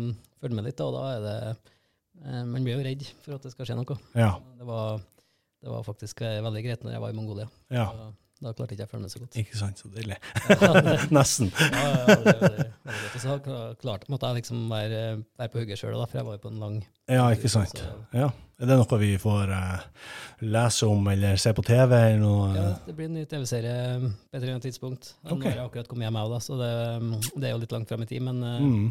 [0.40, 3.44] fulgt med litt, da, og da er det eh, Man blir jo redd for at
[3.44, 3.98] det skal skje noe.
[4.16, 4.30] Ja.
[4.56, 5.04] Det var,
[5.60, 7.50] det var faktisk eh, veldig greit når jeg var i Mongolia.
[7.74, 7.90] ja.
[7.92, 8.08] Da,
[8.42, 9.36] da klarte ikke jeg følge med så godt.
[9.40, 10.16] Ikke sant, så deilig.
[11.18, 11.48] Nesten.
[11.58, 12.66] Ja, ja, det, det, det,
[13.14, 15.00] det, så kla- klart måtte jeg liksom være,
[15.40, 16.76] være på hugget sjøl, for jeg var jo på en lang
[17.08, 17.78] Ja, ikke sant.
[17.82, 18.30] Så, Ja.
[18.58, 19.82] Er det noe vi får uh,
[20.42, 21.92] lese om eller se på TV?
[21.94, 22.48] eller noe?
[22.56, 25.12] ja, det blir en ny TV-serie på et eller annet tidspunkt.
[25.28, 26.72] Nå har jeg akkurat kommet hjem, jeg òg, så det,
[27.38, 28.24] det er jo litt langt fram i tid.
[28.26, 28.88] Men, Uh, Mm.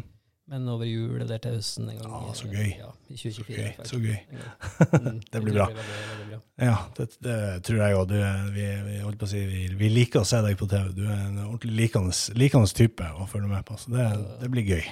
[0.48, 2.12] Men over jul eller til høsten en gang.
[2.16, 2.70] Ah, så gøy.
[2.78, 3.44] Ja, I 2024.
[3.44, 3.88] Så gøy.
[3.92, 4.18] Så gøy.
[4.98, 5.66] Mm, Det blir bra.
[5.68, 6.38] veldig, veldig bra.
[6.64, 7.36] Ja, det, det
[7.68, 8.12] tror jeg òg.
[8.54, 10.88] Vi, vi, holdt på å si, vi, vi liker å se deg på TV.
[10.96, 14.06] Du er en ordentlig likende, likende type å følge med på, så det,
[14.42, 14.88] det blir gøy.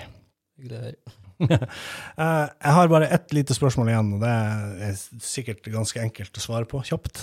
[1.37, 4.31] Eh, jeg har bare ett lite spørsmål igjen, og det
[4.87, 7.21] er sikkert ganske enkelt å svare på kjapt.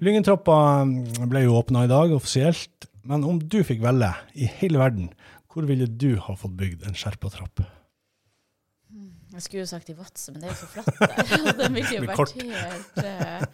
[0.00, 0.54] Lyngentrappa
[0.88, 5.10] mm, ble jo åpna i dag offisielt, men om du fikk velge i hele verden,
[5.50, 7.62] hvor ville du ha fått bygd en Sherpa-trapp?
[9.30, 11.52] Jeg skulle jo sagt i Vadsø, men det er jo så flatt der.
[11.60, 13.44] Den ville jo vært helt uh,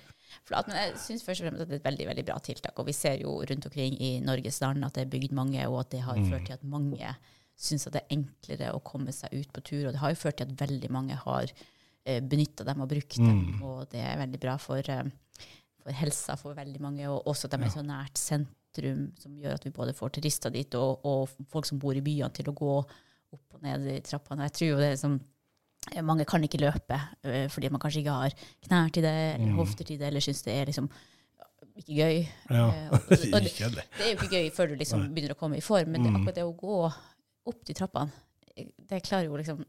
[0.49, 0.69] flat.
[0.71, 2.79] Men jeg syns først og fremst at det er et veldig veldig bra tiltak.
[2.81, 5.83] Og vi ser jo rundt omkring i Norges land at det er bygd mange, og
[5.85, 6.31] at det har Mm.
[6.33, 7.11] ført til at mange
[7.57, 9.87] syns at det er enklere å komme seg ut på tur.
[9.87, 11.53] Og det har jo ført til at veldig mange har
[12.07, 13.63] eh, benytta dem og brukt dem, Mm.
[13.67, 15.03] og det er veldig bra for, eh,
[15.83, 17.05] for helsa for veldig mange.
[17.13, 18.17] Og også at de er så nært
[18.77, 22.01] sentrum, som gjør at vi både får turister dit, og, og folk som bor i
[22.05, 22.73] byene, til å gå
[23.33, 24.47] opp og ned i trappene.
[24.47, 25.21] Jeg tror jo det er liksom
[25.95, 28.37] eh, mange kan ikke løpe eh, fordi man kanskje ikke har
[28.69, 29.57] knær til det, eller Mm.
[29.61, 30.89] hofter til det, eller syns det er liksom
[31.77, 32.29] ikke gøy.
[32.51, 32.67] Ja.
[32.69, 35.39] Eh, og- og- og det- det er jo ikke gøy før du liksom begynner å
[35.39, 36.17] komme i form, men det, Mm.
[36.23, 36.93] akkurat det å gå
[37.47, 38.11] opp de trappene,
[38.57, 39.67] det klarer jo liksom eh,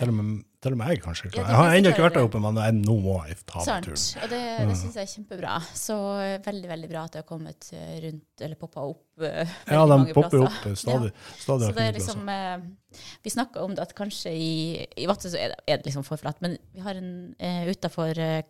[0.00, 1.30] Til og, med, til og med jeg kanskje.
[1.34, 3.86] Ja, Jeg har ennå ikke vært der oppe, men jeg, nå må jeg ta meg
[3.86, 4.02] turen.
[4.22, 4.68] Og det, Mm.
[4.70, 5.54] det syns jeg er kjempebra.
[5.74, 9.48] Så eh, veldig, veldig bra at det har kommet eh, rundt, eller poppa opp eh,
[9.66, 10.70] veldig Ja, de popper plasser.
[10.72, 11.10] opp stadig.
[11.42, 12.64] stadig Så det er liksom eh,
[13.24, 14.50] Vi snakka om det at kanskje i,
[15.00, 17.70] i Vadsø så er det, er det liksom for flatt, men vi har en uh,
[17.72, 18.42] utafor uh,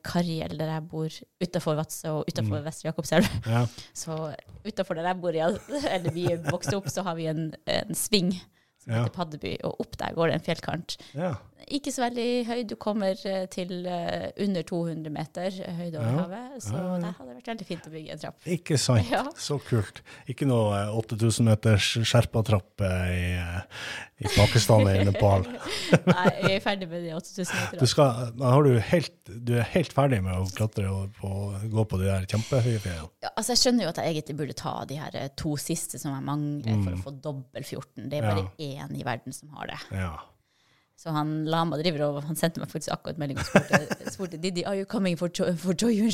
[0.58, 1.08] der jeg bor,
[1.42, 2.64] utafor Vadsø og utafor Mm.
[2.66, 3.28] Vestre Jakobselv.
[3.46, 3.66] Ja.
[4.02, 4.16] Så
[4.66, 5.48] utafor der jeg bor, ja,
[5.94, 8.34] eller vi vokste opp, så har vi en, en sving
[8.82, 9.02] som Ja.
[9.04, 10.96] heter Paddeby, og opp der går det en fjellkant.
[11.14, 11.34] ja.
[11.70, 16.22] Ikke så veldig høy, du kommer eh, til eh, under 200 meter høyde over Ja.
[16.24, 18.46] havet, så Ja, der hadde det vært veldig fint å bygge en trapp.
[18.46, 19.10] Ikke sant.
[19.10, 19.22] Ja.
[19.36, 20.02] Så kult.
[20.28, 22.42] Ikke noe eh, 8000 meters skjerpatrapp
[22.76, 23.60] trapp i, eh,
[24.24, 25.46] i Pakistan eller Nepal.
[25.46, 27.88] Nei, jeg er ferdig med de 8000 Du, meterne.
[27.92, 29.14] skal, men har du, helt,
[29.46, 31.30] du er helt ferdig med å klatre og på,
[31.72, 33.08] gå på de der kjempehøye fjellene?
[33.22, 35.98] Ja, altså jeg skjønner jo at jeg egentlig burde ta de her eh, to siste
[36.02, 36.98] som jeg mangler for Mm.
[36.98, 38.08] å få dobbel 14.
[38.10, 39.78] Det er bare én i verden som har det.
[39.94, 40.12] Ja.
[41.02, 43.80] Så han Lama driver og han sendte meg faktisk akkurat melding og spurte,
[44.14, 45.98] spurte Didi, are you coming for, jo for Joy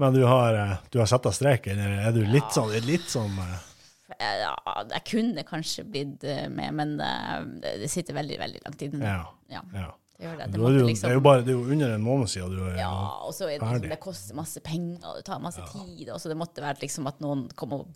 [0.00, 1.80] Men du har, eh, du har satt av streken?
[1.82, 4.54] er du litt sånn, litt sånn eh, Ja,
[4.94, 9.02] jeg kunne kanskje blitt eh, med, men det sitter veldig, veldig langt inne.
[9.02, 9.26] Ja.
[9.50, 9.90] Ja, ja.
[10.14, 10.48] det det.
[10.54, 12.54] Det, måtte jo, liksom, det er jo bare det er jo under en måned siden
[12.54, 12.94] du er ja,
[13.26, 16.30] og så er det, liksom, det koster masse penger, det tar masse tid, og så
[16.30, 17.88] det måtte være liksom at noen kom og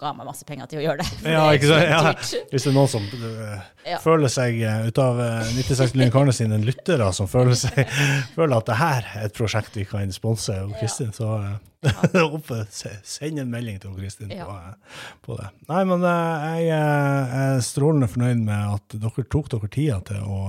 [0.00, 1.08] ga meg masse penger til å gjøre det.
[1.36, 1.86] Ja, ikke sant?
[1.88, 2.42] Ja.
[2.52, 4.00] Hvis det er noen som eh, Ja.
[4.02, 7.82] føler seg eh, ut av eh, 96 Lyn Karne sine lyttere som føler, seg,
[8.36, 11.36] føler at det her er et prosjekt vi kan sponse Kristin, så
[12.26, 14.58] oppe, send en melding til Kristin på,
[15.26, 15.48] på det.
[15.70, 20.40] Nei, men jeg er strålende fornøyd med at dere tok dere tida til å,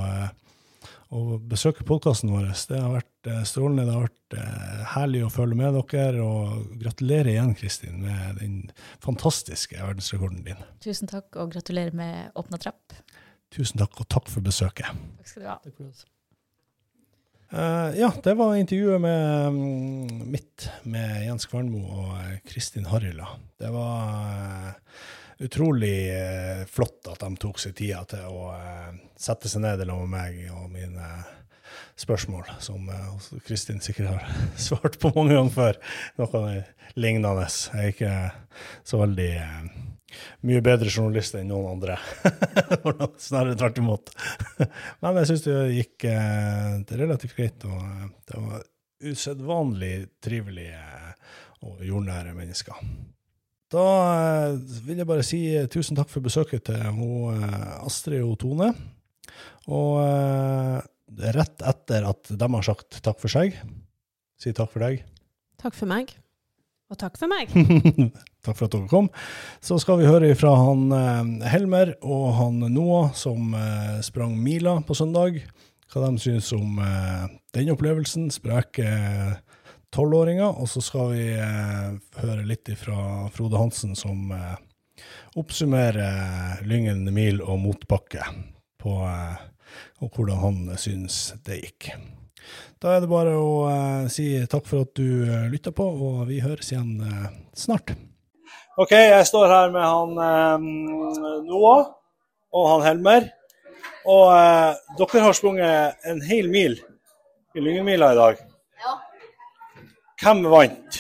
[1.14, 2.50] å besøke podkasten vår.
[2.70, 3.86] Det har vært eh, strålende.
[3.88, 6.26] Det har vært eh, herlig å følge med dere.
[6.26, 8.60] Og gratulerer igjen, Kristin, med den
[9.04, 10.68] fantastiske verdensrekorden din.
[10.84, 13.00] Tusen takk, og gratulerer med åpna trapp.
[13.56, 14.92] Tusen takk, og takk for besøket.
[15.22, 15.60] Takk skal du ha.
[15.64, 16.06] Takk for oss.
[17.52, 23.30] Eh, ja, det var intervjuet med um, mitt med Jens Kvernmo og Kristin Harila.
[23.60, 24.74] Det var eh,
[25.44, 30.10] utrolig eh, flott at de tok seg tida til å eh, sette seg ned sammen
[30.10, 31.10] med meg og mine
[31.98, 34.30] spørsmål, som eh, også Kristin sikkert har
[34.68, 35.82] svart på mange ganger før.
[36.22, 36.46] Noe
[36.98, 37.48] lignende.
[37.48, 38.16] Jeg er ikke
[38.88, 39.68] så veldig eh,
[40.48, 41.98] mye bedre journalist enn noen andre.
[43.28, 44.14] Snarere tvert imot.
[45.02, 48.66] Men jeg syns det gikk eh, det relativt greit, og eh, det var
[49.08, 50.82] usedvanlig trivelige
[51.68, 52.82] og jordnære mennesker.
[53.74, 53.86] Da
[54.48, 54.54] eh,
[54.88, 58.72] vil jeg bare si eh, tusen takk for besøket til eh, Astrid og Tone.
[59.68, 60.00] Og
[61.36, 63.58] rett etter at de har sagt takk for seg,
[64.40, 65.02] si takk for deg.
[65.60, 66.14] Takk for meg.
[66.88, 67.52] Og takk for meg.
[68.48, 69.10] Takk for at dere kom.
[69.60, 73.52] Så skal vi høre fra han Helmer og han Noah som
[74.08, 75.42] sprang mila på søndag.
[75.92, 76.80] Hva de syns om
[77.52, 78.30] den opplevelsen.
[78.32, 78.88] Spreke
[79.94, 80.60] tolvåringer.
[80.62, 84.56] Og så skal vi eh, høre litt fra Frode Hansen som eh,
[85.38, 88.26] oppsummerer Lyngen mil og motbakke
[88.82, 89.46] på eh,
[90.02, 91.92] og hvordan han syns det gikk.
[92.82, 96.28] Da er det bare å eh, si takk for at du eh, lytta på, og
[96.30, 97.96] vi høres igjen eh, snart.
[98.78, 100.68] OK, jeg står her med han eh,
[101.48, 101.88] Noah
[102.54, 103.32] og han Helmer.
[104.08, 106.78] Og eh, dere har sprunget en hel mil
[107.58, 108.47] i Lyngenmila i dag.
[110.22, 110.34] Ja.
[110.34, 111.00] Hvem vant?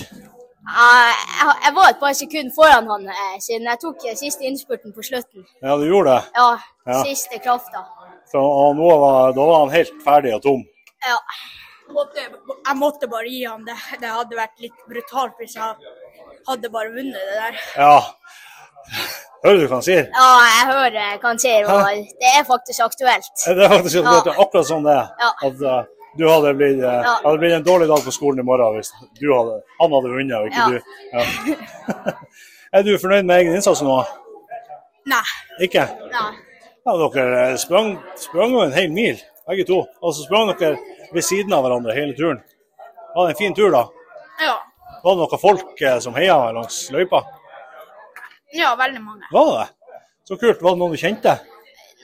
[0.67, 4.43] Jeg, jeg, jeg var et par sekunder foran han, eh, siden jeg tok eh, siste
[4.45, 5.45] innspurten på slutten.
[5.63, 6.23] Ja, du gjorde det.
[6.35, 6.49] Ja,
[6.87, 7.03] Ja.
[7.03, 7.85] siste krafta.
[8.31, 10.65] Så, og var, da var han helt ferdig og tom.
[11.07, 11.15] Ja.
[11.95, 13.77] Måtte, jeg måtte bare gi han det.
[14.01, 15.75] Det hadde vært litt brutalt hvis jeg
[16.49, 17.61] hadde bare vunnet det der.
[17.77, 18.01] Ja.
[19.45, 20.09] Hører du hva han sier?
[20.11, 23.31] Ja, jeg hører hva han sier, og det er faktisk aktuelt.
[23.45, 24.17] Det er faktisk Ja.
[24.19, 25.07] er akkurat sånn det er.
[25.23, 25.31] Ja.
[25.47, 25.85] At eh,
[26.17, 27.13] du hadde blitt, eh, Ja.
[27.23, 30.37] hadde blitt en dårlig dag på skolen i morgen hvis du hadde, han hadde vunnet
[30.39, 30.67] og ikke Ja.
[30.69, 30.77] du.
[31.13, 32.13] Ja.
[32.73, 33.97] er du fornøyd med egen innsats nå?
[35.07, 35.23] Nei.
[35.63, 35.85] Ikke?
[36.11, 36.33] Nei.
[36.87, 39.81] Ja, dere eh, sprang, sprang jo en hel mil, begge to.
[40.01, 40.77] Og så sprang dere
[41.13, 42.41] ved siden av hverandre hele turen.
[43.15, 43.85] Var det en fin tur, da?
[44.43, 44.57] Ja.
[45.03, 47.23] Var det noen folk eh, som heia langs løypa?
[48.55, 49.27] ja, veldig mange.
[49.31, 49.67] Var det?
[50.27, 50.61] Så kult.
[50.61, 51.33] Var det noen du kjente?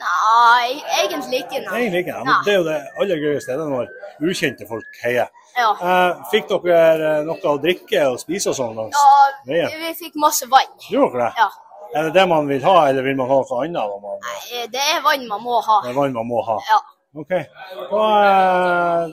[0.04, 1.62] Nei, egentlig ikke.
[1.64, 1.80] Nei.
[1.82, 2.20] Egentlig ikke.
[2.28, 5.30] Men det er jo det aller gøyeste, det er når ukjente folk heier.
[5.58, 5.70] Ja.
[5.74, 8.80] Eh, fikk dere eh, noe å drikke og spise og sånn
[9.54, 10.72] ja, vi fikk masse vann.
[10.90, 11.44] Gjorde dere det?
[11.44, 11.50] Ja.
[11.94, 14.02] Er det det man vil ha, eller vil man ha noe annet?
[14.02, 15.80] Man, Nei, Det er vann man må ha.
[15.84, 16.58] det er vann man må ha?
[16.72, 16.80] Ja.
[17.14, 17.34] OK.
[17.94, 19.12] Og, eh,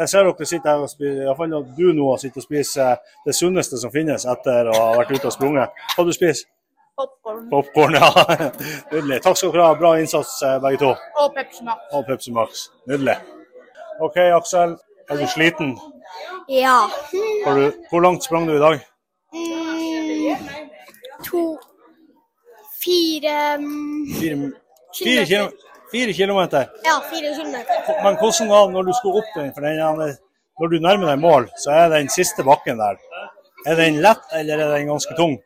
[0.00, 3.76] jeg ser dere sitter her og spiser, iallfall du nå sitter og spiser det sunneste
[3.82, 5.84] som finnes etter å ha vært ute og sprunget.
[5.92, 6.63] Hva du spiser Popcorn
[7.50, 8.26] Popkorn, ja.
[8.92, 9.22] Nydelig.
[9.22, 9.74] Takk skal dere ha.
[9.78, 10.92] Bra innsats eh, begge to.
[11.18, 11.88] og Pepsi Max.
[11.92, 12.66] Og Pepsi Max.
[12.90, 13.16] Nydelig.
[14.04, 14.76] OK, Aksel.
[15.10, 15.74] Er du sliten?
[16.48, 16.76] Ja.
[17.44, 18.78] Har du, hvor langt sprang du i dag?
[19.34, 20.46] Mm,
[21.26, 21.42] to
[22.84, 24.50] Fire mm, Fire,
[24.98, 25.48] fire, kilo,
[25.92, 26.70] fire kilometer.
[26.84, 27.82] Ja, fire kilometer.
[28.04, 29.52] Men hvordan var det når du skulle opp den?
[29.56, 30.16] For den,
[30.60, 33.00] når du nærmer deg mål, så er den siste bakken der.
[33.66, 35.38] Er den lett, eller er den ganske tung?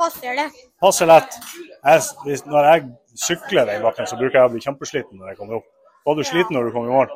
[0.00, 0.46] Passer det?
[0.80, 1.36] Passer lett.
[1.84, 2.84] Jeg, når jeg
[3.20, 5.68] sykler den bakken, så bruker jeg å bli kjempesliten når jeg kommer opp.
[6.08, 7.10] Var du sliten når du kom i mål?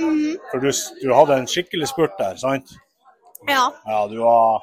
[0.00, 0.36] Mhm.
[0.50, 0.70] For du,
[1.02, 2.72] du hadde en skikkelig spurt der, sant?
[3.48, 3.66] Ja.
[3.84, 4.62] Ja, du var,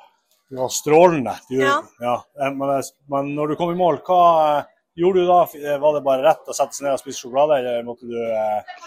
[0.49, 1.35] du var strålende.
[1.49, 1.75] Du, Ja.
[2.01, 2.15] ja.
[2.39, 2.81] Men,
[3.13, 4.21] men når du kom i mål, hva
[4.57, 4.63] eh,
[4.97, 5.41] gjorde du da?
[5.59, 8.17] Eh, Var det bare rett å sette seg ned og spise sjokolade, eller måtte du
[8.17, 8.79] eh,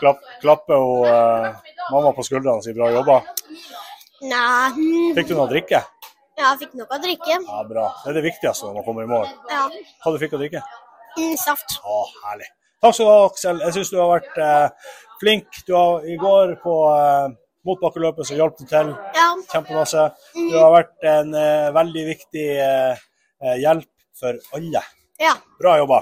[0.00, 3.20] klapp, klappe og, eh, mamma på skuldrene og si 'bra jobba'?
[4.22, 5.82] Nei mm, Fikk du noe å drikke?
[6.42, 7.36] Ja, jeg fikk noe å drikke.
[7.46, 7.84] Ja, bra.
[8.02, 9.28] Det er det viktigste når man kommer i mål.
[9.50, 9.66] Ja.
[10.02, 10.62] Hva du fikk å drikke?
[11.18, 11.76] Mm, saft.
[11.86, 12.48] Å, herlig.
[12.82, 13.60] Takk skal du ha, Aksel.
[13.62, 15.60] Jeg syns du har vært eh, flink.
[15.68, 17.28] Du har i går på eh,
[17.68, 19.28] motbakkeløpet så hjalp du til Ja.
[19.52, 20.08] kjempemasse.
[20.34, 23.04] Du har vært en eh, veldig viktig eh,
[23.44, 23.86] eh, hjelp
[24.18, 24.82] for alle.
[25.22, 25.36] Ja.
[25.62, 26.00] Bra jobba.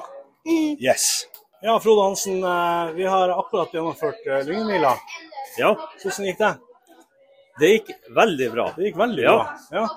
[0.48, 0.78] Mm.
[0.80, 1.26] Yes.
[1.60, 4.94] Ja, Frode Hansen, eh, vi har akkurat gjennomført eh, Lyngemila.
[5.60, 6.54] Ja, Hvordan gikk det?
[7.60, 8.70] det gikk veldig bra.
[8.78, 9.34] Det gikk veldig Ja.
[9.36, 9.82] bra.
[9.82, 9.88] Ja.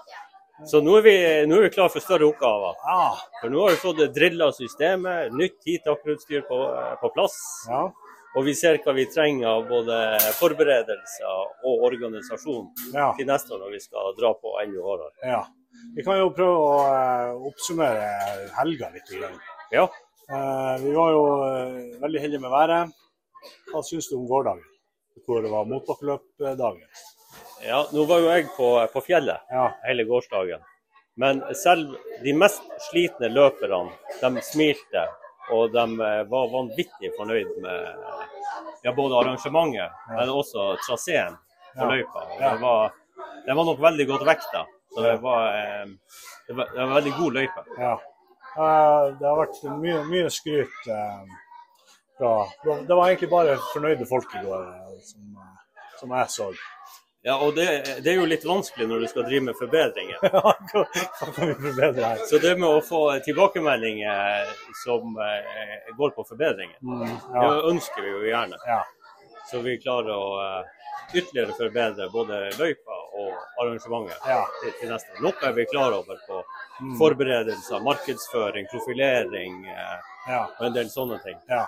[0.70, 1.16] Så nå er vi,
[1.50, 2.78] nå er vi klar for større oppgaver.
[2.88, 3.08] Ja.
[3.42, 6.60] For nå har vi fått drilla systemet, nytt tidtakkerutstyr på,
[7.02, 7.38] på plass.
[7.70, 7.88] ja.
[8.34, 9.98] Og vi ser hva vi trenger av både
[10.40, 12.64] forberedelser og organisasjon
[12.96, 13.12] ja.
[13.14, 15.14] til neste år når vi skal dra på enda hardere.
[15.36, 15.44] ja.
[15.94, 18.06] Vi kan jo prøve å eh, oppsummere
[18.58, 19.10] helga litt.
[19.74, 19.88] Ja.
[20.30, 22.94] Eh, vi var jo eh, veldig heldige med været.
[23.72, 24.64] Hva syns du om gårsdagen?
[25.26, 26.86] Hvor det var motbakkeløpdagen?
[27.68, 29.70] Ja, nå var jo jeg på, på fjellet Ja.
[29.88, 30.62] hele gårsdagen.
[31.16, 31.94] Men selv
[32.24, 33.92] de mest slitne løperne,
[34.22, 35.08] de smilte.
[35.52, 37.88] Og de eh, var vanvittig fornøyd med
[38.86, 41.36] ja, både arrangementet, men også traseen
[41.76, 41.90] på Ja.
[41.90, 42.22] løypa.
[42.40, 42.94] Det, var,
[43.46, 44.64] det var nok veldig godt vekta.
[44.94, 45.86] Så det var, eh,
[46.48, 47.64] det var, det var en veldig god løype.
[47.78, 47.94] ja.
[48.54, 51.24] Eh, det har vært mye, mye skryt eh,
[52.20, 52.34] fra
[52.88, 56.52] Det var egentlig bare fornøyde folk i går, eh, som, eh, som jeg så.
[57.24, 57.66] Ja, og det,
[58.04, 60.18] det er jo litt vanskelig når du skal drive med forbedringer.
[60.34, 60.86] Ja, hva,
[61.38, 62.24] kan vi forbedre her?
[62.28, 64.50] Så det med å få tilbakemeldinger
[64.84, 68.60] som eh, går på forbedringer, Mm, det ønsker vi jo gjerne.
[68.68, 68.82] Ja.
[69.52, 74.42] Så vi klarer å eh, ytterligere forbedre både løypa og arrangementet Ja.
[74.62, 75.16] til, til neste.
[75.24, 76.44] Noe er vi klar over på
[76.82, 80.40] Mm, forberedelser, markedsføring, profilering eh, ja.
[80.58, 81.38] og en del sånne ting.
[81.48, 81.68] Ja.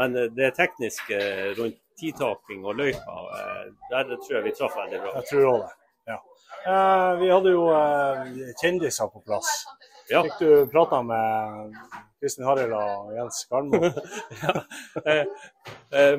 [0.00, 1.18] Men det tekniske
[1.58, 5.14] rundt tidtaking og løypa, eh, der tror jeg vi traff veldig bra.
[5.18, 5.72] Jeg tror òg det.
[6.12, 6.18] Ja.
[6.72, 9.52] Eh, vi hadde jo eh, kjendiser på plass.
[10.08, 10.22] Ja.
[10.24, 11.76] Fikk du prata med
[12.20, 13.82] Kristin Harald og Jens Garnmo?
[14.42, 16.16] ja.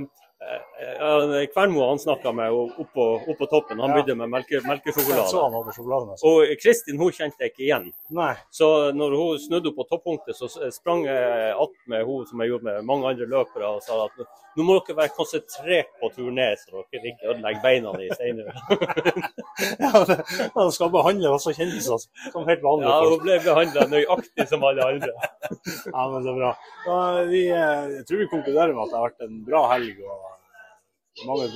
[1.53, 3.79] Kvernmo han snakka med oppå, oppå på toppen.
[3.79, 5.27] Han bydde med melke, melkesjokolade.
[5.27, 6.27] Altså.
[6.31, 7.89] Og Kristin hun kjente jeg ikke igjen.
[8.15, 8.31] Nei.
[8.51, 12.53] Så når hun snudde opp på toppunktet, så sprang jeg att med hun som jeg
[12.53, 14.23] gjorde med mange andre løpere og sa at
[14.57, 18.55] nå må dere være konsentrert på turné, så dere ikke ødelegger beina i steinene.
[19.59, 20.15] Ja, det,
[20.55, 24.85] han skal behandle også kjendiser som helt vanlige Ja, hun ble behandla nøyaktig som alle
[24.87, 25.11] andre.
[25.93, 26.51] Ja, men så bra.
[26.85, 29.99] Da, vi, eh, jeg tror vi konkluderer med at det har vært en bra helg.
[30.05, 30.28] og eh,
[31.27, 31.49] Mange,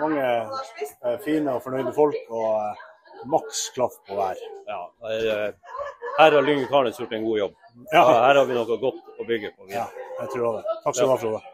[0.00, 2.84] mange eh, fine og fornøyde folk og eh,
[3.32, 4.40] maks klaff på hver.
[4.68, 5.48] Ja, eh,
[6.18, 7.58] her har Lyngen Karnes gjort en god jobb.
[7.92, 8.04] Ja.
[8.26, 9.68] Her har vi noe godt å bygge på.
[9.72, 9.86] Ja,
[10.20, 10.78] jeg tror det.
[10.84, 11.51] Takk skal du ha, Frode.